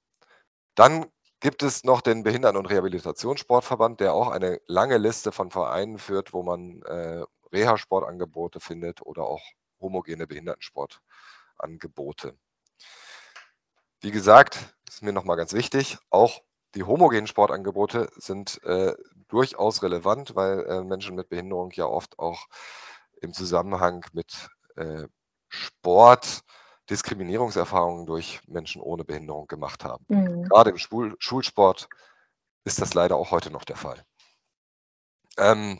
Dann 0.75 1.05
gibt 1.39 1.63
es 1.63 1.83
noch 1.83 2.01
den 2.01 2.23
Behinderten- 2.23 2.57
und 2.57 2.67
Rehabilitationssportverband, 2.67 3.99
der 3.99 4.13
auch 4.13 4.29
eine 4.29 4.61
lange 4.67 4.97
Liste 4.97 5.31
von 5.31 5.51
Vereinen 5.51 5.97
führt, 5.97 6.33
wo 6.33 6.43
man 6.43 6.81
äh, 6.83 7.23
Reha-Sportangebote 7.51 8.59
findet 8.59 9.01
oder 9.01 9.23
auch 9.23 9.41
homogene 9.79 10.27
Behindertensportangebote. 10.27 12.37
Wie 14.01 14.11
gesagt, 14.11 14.59
ist 14.91 15.01
mir 15.03 15.13
nochmal 15.13 15.37
ganz 15.37 15.53
wichtig, 15.53 15.97
auch 16.09 16.41
die 16.75 16.83
homogenen 16.83 17.27
Sportangebote 17.27 18.09
sind 18.17 18.61
äh, 18.63 18.93
durchaus 19.29 19.83
relevant, 19.83 20.35
weil 20.35 20.65
äh, 20.65 20.83
Menschen 20.83 21.15
mit 21.15 21.29
Behinderung 21.29 21.71
ja 21.71 21.85
oft 21.85 22.19
auch 22.19 22.47
im 23.21 23.33
Zusammenhang 23.33 24.05
mit 24.11 24.49
äh, 24.75 25.07
Sport 25.47 26.41
Diskriminierungserfahrungen 26.89 28.05
durch 28.05 28.41
Menschen 28.47 28.81
ohne 28.81 29.05
Behinderung 29.05 29.47
gemacht 29.47 29.85
haben. 29.85 30.05
Mhm. 30.09 30.43
Gerade 30.43 30.71
im 30.71 30.77
Schul 30.77 31.15
Schulsport 31.19 31.87
ist 32.65 32.81
das 32.81 32.93
leider 32.93 33.15
auch 33.15 33.31
heute 33.31 33.49
noch 33.49 33.63
der 33.63 33.77
Fall. 33.77 34.03
Ähm, 35.37 35.79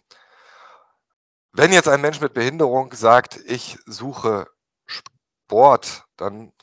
wenn 1.52 1.74
jetzt 1.74 1.90
ein 1.90 2.00
Mensch 2.00 2.22
mit 2.22 2.34
Behinderung 2.34 2.94
sagt, 2.94 3.38
ich 3.46 3.78
suche 3.86 4.48
Sport, 4.86 6.06
dann 6.16 6.54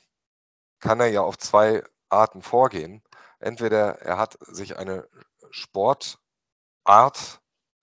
kann 0.80 1.00
er 1.00 1.08
ja 1.08 1.20
auf 1.20 1.37
zwei 1.37 1.82
Arten 2.11 2.42
vorgehen. 2.42 3.03
Entweder 3.40 4.01
er 4.01 4.18
hat 4.18 4.38
sich 4.40 4.77
eine 4.79 5.09
Sportart 5.51 6.21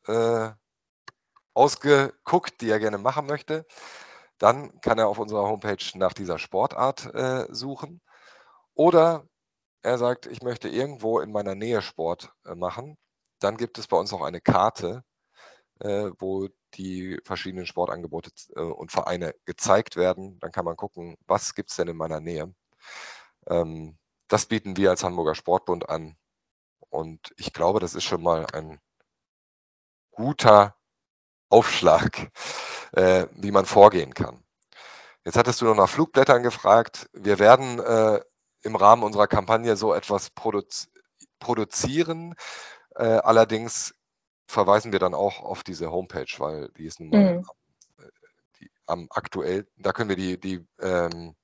äh, 0.08 0.52
ausgeguckt, 1.54 2.62
die 2.62 2.70
er 2.70 2.80
gerne 2.80 2.98
machen 2.98 3.26
möchte. 3.26 3.66
Dann 4.38 4.80
kann 4.82 5.00
er 5.00 5.08
auf 5.08 5.20
unserer 5.20 5.44
Homepage 5.44 5.86
nach 5.96 6.14
dieser 6.14 6.40
Sportart 6.40 7.14
äh, 7.16 7.48
suchen. 7.50 8.02
Oder 8.74 9.28
er 9.82 9.98
sagt, 9.98 10.26
ich 10.28 10.42
möchte 10.42 10.68
irgendwo 10.70 11.20
in 11.20 11.32
meiner 11.32 11.56
Nähe 11.56 11.82
Sport 11.82 12.32
äh, 12.46 12.56
machen. 12.56 12.98
Dann 13.40 13.58
gibt 13.58 13.78
es 13.78 13.88
bei 13.88 13.98
uns 13.98 14.14
auch 14.14 14.24
eine 14.24 14.42
Karte, 14.42 15.04
äh, 15.80 16.12
wo 16.20 16.50
die 16.76 17.20
verschiedenen 17.24 17.66
Sportangebote 17.66 18.32
äh, 18.56 18.62
und 18.62 18.92
Vereine 18.92 19.36
gezeigt 19.46 19.96
werden. 19.96 20.40
Dann 20.40 20.52
kann 20.52 20.66
man 20.66 20.76
gucken, 20.76 21.18
was 21.28 21.56
gibt 21.56 21.72
es 21.72 21.78
denn 21.78 21.88
in 21.88 21.98
meiner 21.98 22.20
Nähe. 22.20 22.54
Ähm, 23.48 23.98
das 24.28 24.46
bieten 24.46 24.78
wir 24.78 24.90
als 24.90 25.04
Hamburger 25.04 25.36
Sportbund 25.36 25.90
an. 25.90 26.16
Und 26.90 27.34
ich 27.38 27.54
glaube, 27.54 27.80
das 27.80 27.96
ist 27.96 28.04
schon 28.04 28.24
mal 28.24 28.46
ein 28.54 28.80
guter 30.12 30.76
Aufschlag, 31.50 32.32
äh, 32.94 33.28
wie 33.34 33.52
man 33.52 33.66
vorgehen 33.66 34.14
kann. 34.14 34.44
Jetzt 35.24 35.38
hattest 35.38 35.62
du 35.62 35.66
noch 35.66 35.76
nach 35.76 35.90
Flugblättern 35.90 36.44
gefragt. 36.44 37.10
Wir 37.14 37.40
werden 37.40 37.80
äh, 37.80 38.22
im 38.62 38.76
Rahmen 38.76 39.04
unserer 39.04 39.28
Kampagne 39.28 39.76
so 39.76 39.94
etwas 39.94 40.30
produz 40.30 40.88
produzieren. 41.40 42.36
Äh, 42.96 43.06
allerdings 43.06 43.94
verweisen 44.48 44.92
wir 44.92 45.00
dann 45.00 45.14
auch 45.14 45.42
auf 45.42 45.64
diese 45.64 45.92
Homepage, 45.92 46.34
weil 46.38 46.70
die 46.78 46.86
ist 46.86 47.00
nun 47.00 47.10
mal 47.10 47.34
mhm. 47.36 47.46
die, 48.60 48.72
am 48.86 49.08
aktuell, 49.10 49.68
da 49.78 49.92
können 49.92 50.10
wir 50.10 50.16
die, 50.16 50.40
die, 50.40 50.66
ähm, 50.80 51.36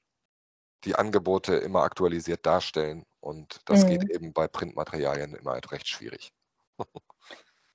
die 0.84 0.96
Angebote 0.96 1.56
immer 1.56 1.84
aktualisiert 1.84 2.46
darstellen 2.46 3.06
und 3.20 3.62
das 3.66 3.86
mhm. 3.86 3.90
geht 3.90 4.10
eben 4.10 4.34
bei 4.34 4.48
Printmaterialien 4.48 5.36
immer 5.36 5.52
halt 5.52 5.72
recht 5.72 5.88
schwierig. 5.88 6.32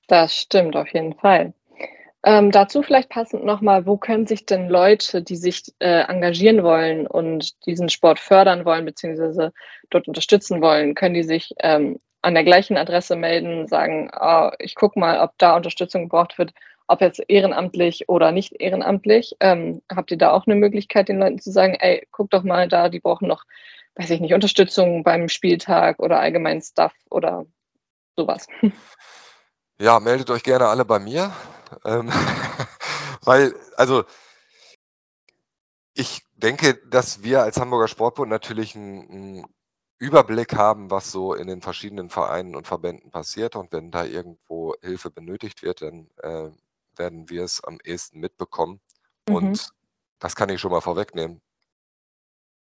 das 0.08 0.34
stimmt 0.34 0.76
auf 0.76 0.88
jeden 0.88 1.14
Fall. 1.14 1.54
Ähm, 2.24 2.50
dazu 2.50 2.82
vielleicht 2.82 3.08
passend 3.08 3.44
nochmal, 3.44 3.86
wo 3.86 3.96
können 3.96 4.26
sich 4.26 4.46
denn 4.46 4.68
Leute, 4.68 5.22
die 5.22 5.36
sich 5.36 5.62
äh, 5.78 6.00
engagieren 6.08 6.64
wollen 6.64 7.06
und 7.06 7.64
diesen 7.66 7.88
Sport 7.88 8.18
fördern 8.18 8.64
wollen, 8.64 8.84
beziehungsweise 8.84 9.52
dort 9.90 10.08
unterstützen 10.08 10.60
wollen, 10.60 10.96
können 10.96 11.14
die 11.14 11.22
sich 11.22 11.54
ähm, 11.60 12.00
an 12.22 12.34
der 12.34 12.42
gleichen 12.42 12.76
Adresse 12.76 13.14
melden, 13.14 13.68
sagen, 13.68 14.10
oh, 14.20 14.50
ich 14.58 14.74
gucke 14.74 14.98
mal, 14.98 15.20
ob 15.20 15.38
da 15.38 15.54
Unterstützung 15.54 16.02
gebraucht 16.02 16.36
wird, 16.38 16.52
ob 16.88 17.00
jetzt 17.00 17.22
ehrenamtlich 17.28 18.08
oder 18.08 18.32
nicht 18.32 18.60
ehrenamtlich. 18.60 19.36
Ähm, 19.40 19.82
habt 19.94 20.10
ihr 20.10 20.18
da 20.18 20.32
auch 20.32 20.46
eine 20.46 20.54
Möglichkeit, 20.54 21.08
den 21.08 21.18
Leuten 21.18 21.38
zu 21.38 21.50
sagen, 21.50 21.74
ey, 21.74 22.06
guck 22.10 22.30
doch 22.30 22.42
mal 22.42 22.68
da, 22.68 22.88
die 22.88 23.00
brauchen 23.00 23.28
noch, 23.28 23.44
weiß 23.96 24.10
ich 24.10 24.20
nicht, 24.20 24.34
Unterstützung 24.34 25.02
beim 25.02 25.28
Spieltag 25.28 25.98
oder 25.98 26.20
allgemein 26.20 26.60
Stuff 26.60 26.92
oder 27.10 27.46
sowas? 28.16 28.46
Ja, 29.78 30.00
meldet 30.00 30.30
euch 30.30 30.42
gerne 30.42 30.68
alle 30.68 30.86
bei 30.86 30.98
mir. 30.98 31.32
Ähm, 31.84 32.10
weil, 33.20 33.54
also, 33.76 34.04
ich 35.92 36.22
denke, 36.34 36.80
dass 36.88 37.22
wir 37.22 37.42
als 37.42 37.60
Hamburger 37.60 37.86
Sportbund 37.86 38.30
natürlich 38.30 38.74
einen, 38.74 39.44
Überblick 39.98 40.54
haben, 40.54 40.90
was 40.90 41.10
so 41.10 41.34
in 41.34 41.48
den 41.48 41.62
verschiedenen 41.62 42.10
Vereinen 42.10 42.54
und 42.54 42.66
Verbänden 42.66 43.10
passiert. 43.10 43.56
Und 43.56 43.72
wenn 43.72 43.90
da 43.90 44.04
irgendwo 44.04 44.74
Hilfe 44.82 45.10
benötigt 45.10 45.62
wird, 45.62 45.82
dann 45.82 46.10
äh, 46.22 46.50
werden 46.98 47.28
wir 47.30 47.44
es 47.44 47.62
am 47.62 47.78
ehesten 47.84 48.20
mitbekommen. 48.20 48.80
Mhm. 49.28 49.34
Und 49.34 49.70
das 50.18 50.36
kann 50.36 50.48
ich 50.48 50.60
schon 50.60 50.70
mal 50.70 50.80
vorwegnehmen. 50.80 51.40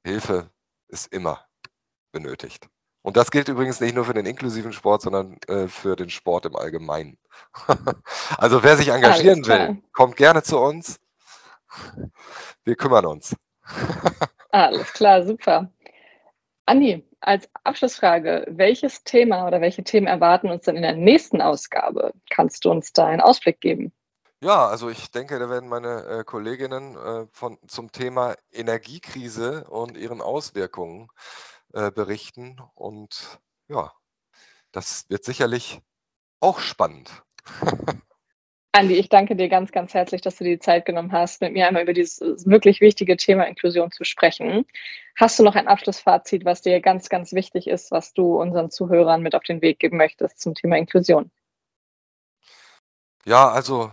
Hilfe 0.03 0.49
ist 0.87 1.13
immer 1.13 1.45
benötigt. 2.11 2.67
Und 3.03 3.17
das 3.17 3.31
gilt 3.31 3.47
übrigens 3.47 3.79
nicht 3.79 3.95
nur 3.95 4.05
für 4.05 4.13
den 4.13 4.25
inklusiven 4.25 4.73
Sport, 4.73 5.01
sondern 5.01 5.37
äh, 5.47 5.67
für 5.67 5.95
den 5.95 6.09
Sport 6.09 6.45
im 6.45 6.55
Allgemeinen. 6.55 7.17
also 8.37 8.63
wer 8.63 8.77
sich 8.77 8.89
engagieren 8.89 9.45
will, 9.45 9.81
kommt 9.91 10.17
gerne 10.17 10.43
zu 10.43 10.59
uns. 10.59 10.99
Wir 12.63 12.75
kümmern 12.75 13.05
uns. 13.05 13.35
Alles 14.51 14.93
klar, 14.93 15.23
super. 15.25 15.71
Andi, 16.65 17.03
als 17.21 17.49
Abschlussfrage, 17.63 18.45
welches 18.49 19.03
Thema 19.03 19.47
oder 19.47 19.61
welche 19.61 19.83
Themen 19.83 20.07
erwarten 20.07 20.49
uns 20.49 20.65
dann 20.65 20.75
in 20.75 20.81
der 20.83 20.95
nächsten 20.95 21.41
Ausgabe? 21.41 22.13
Kannst 22.29 22.65
du 22.65 22.71
uns 22.71 22.93
da 22.93 23.07
einen 23.07 23.21
Ausblick 23.21 23.61
geben? 23.61 23.91
Ja, 24.43 24.67
also 24.67 24.89
ich 24.89 25.11
denke, 25.11 25.37
da 25.37 25.51
werden 25.51 25.69
meine 25.69 26.03
äh, 26.05 26.23
Kolleginnen 26.23 26.95
äh, 26.95 27.27
von, 27.31 27.59
zum 27.67 27.91
Thema 27.91 28.35
Energiekrise 28.51 29.65
und 29.65 29.95
ihren 29.95 30.19
Auswirkungen 30.19 31.09
äh, 31.73 31.91
berichten. 31.91 32.59
Und 32.73 33.39
ja, 33.67 33.91
das 34.71 35.07
wird 35.09 35.25
sicherlich 35.25 35.79
auch 36.39 36.59
spannend. 36.59 37.23
Andi, 38.73 38.95
ich 38.95 39.09
danke 39.09 39.35
dir 39.35 39.47
ganz, 39.47 39.71
ganz 39.71 39.93
herzlich, 39.93 40.21
dass 40.21 40.37
du 40.37 40.43
dir 40.43 40.55
die 40.55 40.59
Zeit 40.59 40.85
genommen 40.85 41.11
hast, 41.11 41.41
mit 41.41 41.53
mir 41.53 41.67
einmal 41.67 41.83
über 41.83 41.93
dieses 41.93 42.19
wirklich 42.47 42.81
wichtige 42.81 43.17
Thema 43.17 43.43
Inklusion 43.43 43.91
zu 43.91 44.05
sprechen. 44.05 44.65
Hast 45.17 45.37
du 45.37 45.43
noch 45.43 45.55
ein 45.55 45.67
Abschlussfazit, 45.67 46.45
was 46.45 46.63
dir 46.63 46.81
ganz, 46.81 47.09
ganz 47.09 47.33
wichtig 47.33 47.67
ist, 47.67 47.91
was 47.91 48.13
du 48.13 48.41
unseren 48.41 48.71
Zuhörern 48.71 49.21
mit 49.21 49.35
auf 49.35 49.43
den 49.43 49.61
Weg 49.61 49.77
geben 49.77 49.97
möchtest 49.97 50.39
zum 50.39 50.55
Thema 50.55 50.77
Inklusion? 50.77 51.29
Ja, 53.25 53.51
also 53.51 53.91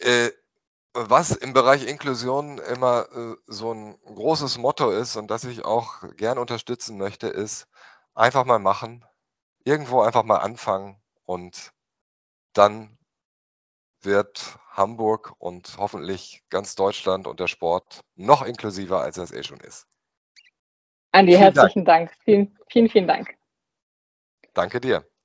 äh, 0.00 0.30
was 0.94 1.30
im 1.32 1.52
Bereich 1.52 1.86
Inklusion 1.86 2.58
immer 2.58 3.06
äh, 3.12 3.36
so 3.46 3.72
ein 3.72 3.98
großes 4.04 4.58
Motto 4.58 4.90
ist 4.90 5.16
und 5.16 5.30
das 5.30 5.44
ich 5.44 5.64
auch 5.64 6.02
gern 6.16 6.38
unterstützen 6.38 6.96
möchte, 6.96 7.28
ist 7.28 7.68
einfach 8.14 8.44
mal 8.44 8.58
machen, 8.58 9.04
irgendwo 9.64 10.00
einfach 10.00 10.22
mal 10.22 10.38
anfangen 10.38 11.00
und 11.24 11.72
dann 12.54 12.96
wird 14.00 14.58
Hamburg 14.70 15.34
und 15.38 15.76
hoffentlich 15.78 16.42
ganz 16.48 16.74
Deutschland 16.74 17.26
und 17.26 17.40
der 17.40 17.48
Sport 17.48 18.00
noch 18.14 18.42
inklusiver, 18.42 19.00
als 19.00 19.18
es 19.18 19.32
eh 19.32 19.42
schon 19.42 19.60
ist. 19.60 19.86
Andi, 21.12 21.32
vielen 21.32 21.42
herzlichen 21.42 21.84
Dank. 21.84 22.10
Dank. 22.10 22.22
Vielen, 22.24 22.58
vielen, 22.70 22.88
vielen 22.88 23.08
Dank. 23.08 23.34
Danke 24.54 24.80
dir. 24.80 25.06